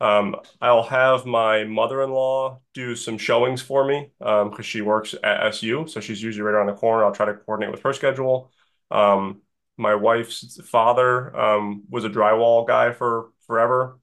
Um, 0.00 0.36
I'll 0.60 0.84
have 0.84 1.26
my 1.26 1.64
mother-in-law 1.64 2.60
do 2.74 2.94
some 2.94 3.18
showings 3.18 3.60
for 3.60 3.84
me 3.84 4.10
um, 4.20 4.50
because 4.50 4.66
she 4.66 4.80
works 4.80 5.14
at 5.24 5.46
SU, 5.46 5.88
so 5.88 6.00
she's 6.00 6.22
usually 6.22 6.42
right 6.42 6.54
around 6.54 6.66
the 6.66 6.74
corner. 6.74 7.04
I'll 7.04 7.12
try 7.12 7.26
to 7.26 7.34
coordinate 7.34 7.72
with 7.72 7.82
her 7.82 7.92
schedule. 7.92 8.52
Um, 8.90 9.42
my 9.78 9.94
wife's 9.94 10.60
father 10.68 11.36
um, 11.38 11.84
was 11.88 12.04
a 12.04 12.10
drywall 12.10 12.66
guy 12.66 12.92
for 12.92 13.30
forever, 13.46 13.98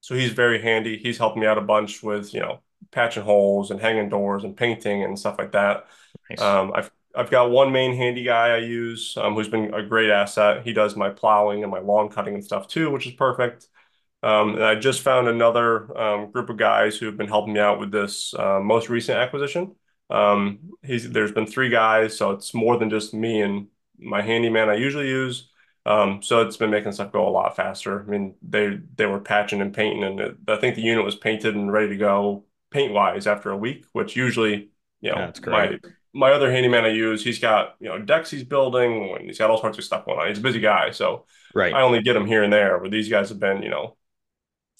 so 0.00 0.14
he's 0.14 0.32
very 0.32 0.62
handy. 0.62 0.98
He's 0.98 1.18
helped 1.18 1.36
me 1.36 1.46
out 1.46 1.58
a 1.58 1.62
bunch 1.62 2.02
with, 2.02 2.32
you 2.34 2.40
know, 2.40 2.60
patching 2.92 3.24
holes 3.24 3.70
and 3.70 3.80
hanging 3.80 4.08
doors 4.08 4.44
and 4.44 4.56
painting 4.56 5.02
and 5.02 5.18
stuff 5.18 5.36
like 5.38 5.52
that. 5.52 5.86
Nice. 6.30 6.40
Um, 6.40 6.72
I've 6.74 6.90
I've 7.16 7.30
got 7.30 7.50
one 7.50 7.72
main 7.72 7.96
handy 7.96 8.22
guy 8.24 8.48
I 8.48 8.58
use, 8.58 9.16
um, 9.16 9.34
who's 9.34 9.48
been 9.48 9.72
a 9.72 9.82
great 9.82 10.10
asset. 10.10 10.64
He 10.64 10.74
does 10.74 10.96
my 10.96 11.08
plowing 11.08 11.62
and 11.62 11.72
my 11.72 11.80
lawn 11.80 12.10
cutting 12.10 12.34
and 12.34 12.44
stuff 12.44 12.68
too, 12.68 12.90
which 12.90 13.06
is 13.06 13.14
perfect. 13.14 13.68
Um, 14.22 14.54
and 14.54 14.64
I 14.64 14.74
just 14.74 15.00
found 15.00 15.28
another 15.28 15.96
um, 15.96 16.30
group 16.30 16.50
of 16.50 16.56
guys 16.58 16.96
who 16.96 17.06
have 17.06 17.16
been 17.16 17.28
helping 17.28 17.54
me 17.54 17.60
out 17.60 17.80
with 17.80 17.90
this 17.90 18.34
uh, 18.34 18.60
most 18.60 18.88
recent 18.88 19.18
acquisition. 19.18 19.76
Um, 20.10 20.72
he's 20.82 21.10
there's 21.10 21.32
been 21.32 21.46
three 21.46 21.70
guys, 21.70 22.16
so 22.16 22.32
it's 22.32 22.52
more 22.54 22.76
than 22.78 22.90
just 22.90 23.14
me 23.14 23.40
and 23.42 23.68
my 23.98 24.22
handyman 24.22 24.68
I 24.68 24.74
usually 24.74 25.08
use. 25.08 25.50
Um, 25.84 26.20
so 26.22 26.42
it's 26.42 26.56
been 26.56 26.70
making 26.70 26.92
stuff 26.92 27.12
go 27.12 27.28
a 27.28 27.30
lot 27.30 27.54
faster. 27.56 28.02
I 28.02 28.04
mean, 28.04 28.34
they 28.42 28.78
they 28.96 29.06
were 29.06 29.20
patching 29.20 29.60
and 29.60 29.72
painting, 29.74 30.02
and 30.04 30.20
it, 30.20 30.36
I 30.48 30.56
think 30.56 30.74
the 30.74 30.82
unit 30.82 31.04
was 31.04 31.14
painted 31.14 31.54
and 31.54 31.72
ready 31.72 31.88
to 31.90 31.96
go 31.96 32.44
paint 32.70 32.92
wise 32.92 33.26
after 33.26 33.50
a 33.50 33.56
week, 33.56 33.84
which 33.92 34.16
usually, 34.16 34.70
you 35.00 35.10
know, 35.12 35.16
That's 35.18 35.40
my 35.44 35.78
great. 35.78 35.80
my 36.12 36.32
other 36.32 36.50
handyman 36.50 36.84
I 36.84 36.88
use, 36.88 37.22
he's 37.22 37.38
got, 37.38 37.76
you 37.78 37.88
know, 37.88 37.98
decks 38.00 38.30
he's 38.30 38.42
building 38.44 39.14
and 39.16 39.26
he's 39.26 39.38
got 39.38 39.50
all 39.50 39.60
sorts 39.60 39.78
of 39.78 39.84
stuff 39.84 40.06
going 40.06 40.18
on. 40.18 40.28
He's 40.28 40.38
a 40.38 40.42
busy 40.42 40.60
guy, 40.60 40.90
so 40.90 41.26
Right. 41.54 41.72
I 41.74 41.82
only 41.82 42.02
get 42.02 42.16
him 42.16 42.26
here 42.26 42.42
and 42.42 42.52
there. 42.52 42.78
Where 42.78 42.90
these 42.90 43.08
guys 43.08 43.28
have 43.28 43.38
been, 43.40 43.62
you 43.62 43.70
know, 43.70 43.96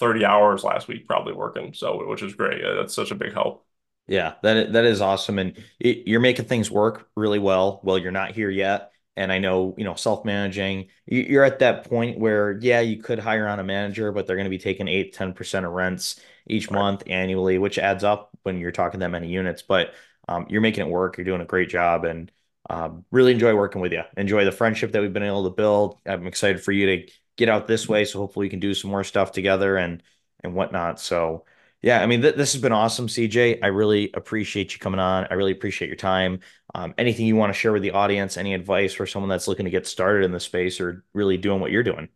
30 0.01 0.25
hours 0.25 0.65
last 0.65 0.89
week 0.89 1.07
probably 1.07 1.33
working, 1.35 1.75
so 1.75 2.07
which 2.09 2.23
is 2.23 2.35
great. 2.35 2.63
That's 2.63 2.95
such 2.95 3.11
a 3.13 3.15
big 3.17 3.33
help. 3.35 3.65
Yeah, 4.09 4.35
that 4.43 4.73
that 4.73 4.85
is 4.85 5.01
awesome, 5.01 5.39
and 5.41 5.57
it, 5.81 6.07
you're 6.07 6.21
making 6.21 6.45
things 6.45 6.71
work 6.71 7.09
really 7.17 7.41
well. 7.41 7.81
Well, 7.83 7.99
you're 7.99 8.13
not 8.13 8.31
here 8.33 8.51
yet, 8.51 8.93
and 9.17 9.33
I 9.33 9.39
know 9.39 9.75
you 9.79 9.85
know 9.85 9.95
self-managing. 9.95 10.89
you- 11.07 11.23
You're 11.23 11.45
at 11.45 11.61
that 11.61 11.85
point 11.89 12.19
where 12.19 12.59
yeah, 12.61 12.81
you 12.81 12.99
could 13.03 13.19
hire 13.19 13.47
on 13.49 13.61
a 13.61 13.65
manager, 13.65 14.13
but 14.13 14.27
they're 14.27 14.37
going 14.37 14.45
to 14.47 14.51
be 14.51 14.59
taking 14.59 14.89
eight, 14.89 15.13
ten 15.15 15.33
percent 15.33 15.67
of 15.67 15.73
rents 15.73 16.21
each 16.49 16.71
Right. 16.71 16.79
month 16.81 17.03
annually, 17.07 17.59
which 17.59 17.79
adds 17.79 18.05
up 18.05 18.31
when 18.43 18.59
you're 18.59 18.73
talking 18.73 19.01
that 19.01 19.11
many 19.11 19.29
units. 19.29 19.63
But 19.63 19.95
um, 20.29 20.47
you're 20.49 20.61
making 20.61 20.87
it 20.87 20.91
work. 20.91 21.17
You're 21.17 21.25
doing 21.25 21.41
a 21.41 21.45
great 21.47 21.69
job, 21.69 22.05
and 22.05 22.31
um, 22.69 23.05
really 23.11 23.33
enjoy 23.33 23.55
working 23.55 23.81
with 23.81 23.93
you. 23.93 24.03
Enjoy 24.17 24.45
the 24.45 24.53
friendship 24.53 24.93
that 24.93 25.03
we've 25.03 25.13
been 25.13 25.23
able 25.23 25.45
to 25.45 25.51
build. 25.55 25.99
I'm 26.07 26.27
excited 26.27 26.63
for 26.63 26.73
you 26.73 26.87
to 27.07 27.13
get 27.37 27.49
out 27.49 27.67
this 27.67 27.89
way, 27.89 28.05
so 28.05 28.19
hopefully 28.19 28.47
we 28.47 28.51
can 28.51 28.61
do 28.61 28.75
some 28.75 28.91
more 28.91 29.05
stuff 29.05 29.33
together 29.33 29.77
and 29.77 30.03
and 30.43 30.55
whatnot. 30.55 31.01
So. 31.01 31.45
Yeah, 31.83 32.01
I 32.03 32.07
mean, 32.07 32.23
th 32.23 32.35
this 32.35 32.53
has 32.53 32.62
been 32.62 32.73
awesome, 32.73 33.09
CJ. 33.09 33.61
I 33.61 33.69
really 33.69 34.11
appreciate 34.15 34.73
you 34.73 34.79
coming 34.81 35.01
on. 35.01 35.27
I 35.31 35.35
really 35.35 35.53
appreciate 35.53 35.89
your 35.89 35.97
time. 35.97 36.41
Um, 36.75 36.95
anything 36.99 37.27
you 37.27 37.37
want 37.37 37.53
to 37.53 37.59
share 37.59 37.73
with 37.73 37.83
the 37.83 37.93
audience, 37.93 38.37
any 38.37 38.55
advice 38.55 38.93
for 38.95 39.07
someone 39.07 39.29
that's 39.29 39.47
looking 39.49 39.65
to 39.67 39.71
get 39.71 39.87
started 39.87 40.25
in 40.25 40.33
the 40.33 40.41
space 40.41 40.81
or 40.81 41.05
really 41.15 41.37
doing 41.37 41.61
what 41.61 41.71
you're 41.71 41.83
doing? 41.83 42.09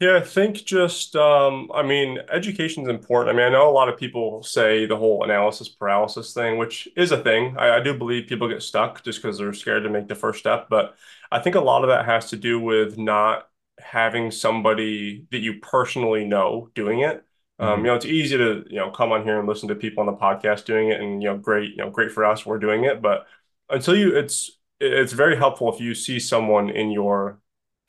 Yeah, 0.00 0.16
I 0.16 0.20
think 0.22 0.56
just, 0.64 1.14
um, 1.14 1.70
I 1.74 1.82
mean, 1.82 2.18
education 2.32 2.82
is 2.84 2.88
important. 2.88 3.34
I 3.36 3.38
mean, 3.38 3.46
I 3.46 3.50
know 3.52 3.68
a 3.68 3.72
lot 3.72 3.90
of 3.90 3.98
people 3.98 4.42
say 4.42 4.86
the 4.86 4.96
whole 4.96 5.22
analysis 5.24 5.68
paralysis 5.68 6.32
thing, 6.32 6.56
which 6.56 6.88
is 6.96 7.12
a 7.12 7.22
thing. 7.22 7.54
I, 7.58 7.76
I 7.76 7.80
do 7.80 7.92
believe 7.92 8.26
people 8.26 8.48
get 8.48 8.62
stuck 8.62 9.04
just 9.04 9.20
because 9.20 9.36
they're 9.36 9.52
scared 9.52 9.82
to 9.82 9.90
make 9.90 10.08
the 10.08 10.14
first 10.14 10.38
step. 10.38 10.68
But 10.70 10.96
I 11.30 11.38
think 11.40 11.54
a 11.54 11.60
lot 11.60 11.82
of 11.84 11.90
that 11.90 12.06
has 12.06 12.30
to 12.30 12.36
do 12.36 12.58
with 12.58 12.96
not 12.96 13.46
having 13.78 14.30
somebody 14.30 15.26
that 15.32 15.40
you 15.40 15.60
personally 15.60 16.24
know 16.24 16.70
doing 16.74 17.00
it. 17.00 17.22
Um, 17.60 17.80
Mhm. 17.80 17.82
you 17.82 17.84
know, 17.84 17.94
it's 17.94 18.06
easy 18.06 18.36
to, 18.38 18.64
you 18.68 18.76
know, 18.78 18.90
come 18.90 19.12
on 19.12 19.22
here 19.24 19.38
and 19.38 19.46
listen 19.48 19.68
to 19.68 19.76
people 19.76 20.00
on 20.00 20.06
the 20.06 20.18
podcast 20.20 20.64
doing 20.64 20.88
it 20.90 21.00
and, 21.00 21.22
you 21.22 21.28
know, 21.28 21.36
great, 21.36 21.70
you 21.72 21.76
know, 21.78 21.90
great 21.90 22.10
for 22.12 22.24
us, 22.24 22.46
we're 22.46 22.58
doing 22.58 22.84
it. 22.84 23.02
But 23.02 23.26
until 23.68 23.94
you, 23.96 24.16
it's, 24.16 24.50
it's 24.80 25.12
very 25.12 25.36
helpful 25.36 25.72
if 25.72 25.80
you 25.80 25.94
see 25.94 26.18
someone 26.18 26.70
in 26.70 26.90
your 26.90 27.40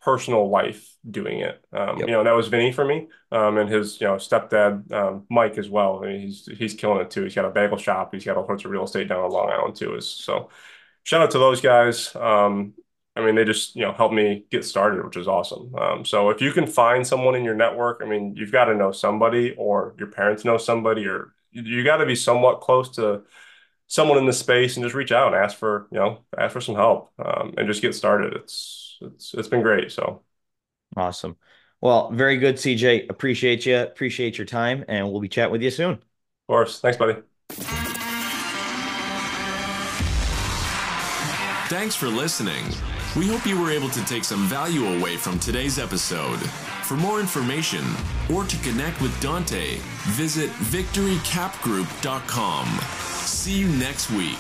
personal 0.04 0.50
life 0.50 0.96
doing 1.10 1.40
it. 1.40 1.64
Um, 1.72 2.00
Yep. 2.00 2.08
you 2.08 2.14
know, 2.14 2.24
that 2.24 2.32
was 2.36 2.48
Vinny 2.50 2.72
for 2.72 2.84
me, 2.84 3.08
um, 3.32 3.58
and 3.58 3.70
his, 3.70 4.02
you 4.02 4.08
know, 4.08 4.16
stepdad, 4.16 4.92
um, 4.92 5.26
Mike 5.30 5.58
as 5.58 5.70
well. 5.70 6.04
I 6.04 6.08
mean, 6.08 6.22
he's 6.22 6.46
he's 6.58 6.74
killing 6.74 7.02
it 7.02 7.12
too. 7.12 7.24
He's 7.24 7.36
got 7.36 7.46
a 7.46 7.52
bagel 7.52 7.78
shop. 7.78 8.14
He's 8.14 8.26
got 8.26 8.36
all 8.38 8.48
sorts 8.48 8.66
of 8.66 8.72
real 8.72 8.84
estate 8.84 9.08
down 9.08 9.24
on 9.24 9.32
Long 9.32 9.50
Island 9.50 9.76
too. 9.76 9.96
Is 9.96 10.10
so 10.10 10.50
shout 11.04 11.22
out 11.22 11.32
to 11.32 11.40
those 11.40 11.62
guys. 11.62 12.16
Um, 12.16 12.74
I 13.16 13.22
mean, 13.26 13.36
they 13.36 13.44
just, 13.44 13.76
you 13.76 13.82
know, 13.82 13.92
helped 13.92 14.14
me 14.14 14.46
get 14.50 14.64
started, 14.64 15.04
which 15.06 15.18
is 15.18 15.28
awesome. 15.28 15.76
Um, 15.76 16.06
so 16.06 16.30
if 16.30 16.42
you 16.42 16.52
can 16.54 16.66
find 16.66 17.06
someone 17.06 17.36
in 17.36 17.44
your 17.44 17.56
network, 17.56 18.02
I 18.04 18.08
mean, 18.08 18.36
you've 18.38 18.54
got 18.54 18.66
to 18.66 18.76
know 18.76 18.92
somebody 18.92 19.54
or 19.58 19.96
your 20.00 20.08
parents 20.08 20.46
know 20.46 20.58
somebody 20.58 21.06
or 21.06 21.34
you, 21.52 21.64
you 21.64 21.84
got 21.84 21.98
to 21.98 22.06
be 22.06 22.16
somewhat 22.16 22.62
close 22.62 22.90
to 22.96 23.24
someone 23.88 24.18
in 24.18 24.26
the 24.26 24.34
space 24.34 24.78
and 24.78 24.84
just 24.86 24.96
reach 24.96 25.12
out 25.12 25.34
and 25.34 25.36
ask 25.44 25.58
for, 25.58 25.88
you 25.92 26.00
know, 26.00 26.20
ask 26.38 26.54
for 26.54 26.62
some 26.62 26.76
help, 26.76 27.12
um, 27.20 27.54
and 27.58 27.68
just 27.68 27.82
get 27.82 27.94
started. 27.96 28.34
It's 28.34 28.98
it's 29.02 29.34
it's 29.34 29.48
been 29.50 29.62
great. 29.62 29.92
So 29.92 30.24
Awesome. 30.96 31.38
Well, 31.82 32.12
very 32.12 32.38
good, 32.38 32.60
CJ. 32.60 33.08
Appreciate 33.10 33.66
you. 33.66 33.78
Appreciate 33.78 34.38
your 34.38 34.46
time, 34.46 34.86
and 34.88 35.10
we'll 35.12 35.22
be 35.22 35.30
chatting 35.30 35.52
with 35.52 35.62
you 35.62 35.72
soon. 35.72 35.92
of 35.94 36.02
course, 36.48 36.80
thanks, 36.80 36.98
buddy. 36.98 37.22
Thanks 41.70 41.96
for 41.96 42.08
listening. 42.08 42.66
We 43.16 43.28
hope 43.28 43.46
you 43.46 43.62
were 43.62 43.70
able 43.72 43.90
to 43.90 44.04
take 44.06 44.24
some 44.24 44.48
value 44.48 44.86
away 44.86 45.18
from 45.18 45.38
today's 45.38 45.78
episode. 45.78 46.40
For 46.84 46.96
more 46.96 47.20
information 47.20 47.84
or 48.34 48.46
to 48.46 48.58
connect 48.60 49.02
with 49.02 49.20
Dante, 49.20 49.80
visit 50.08 50.50
victorycapgroup.com. 50.50 52.68
See 53.26 53.60
you 53.60 53.68
next 53.68 54.12
week. 54.12 54.38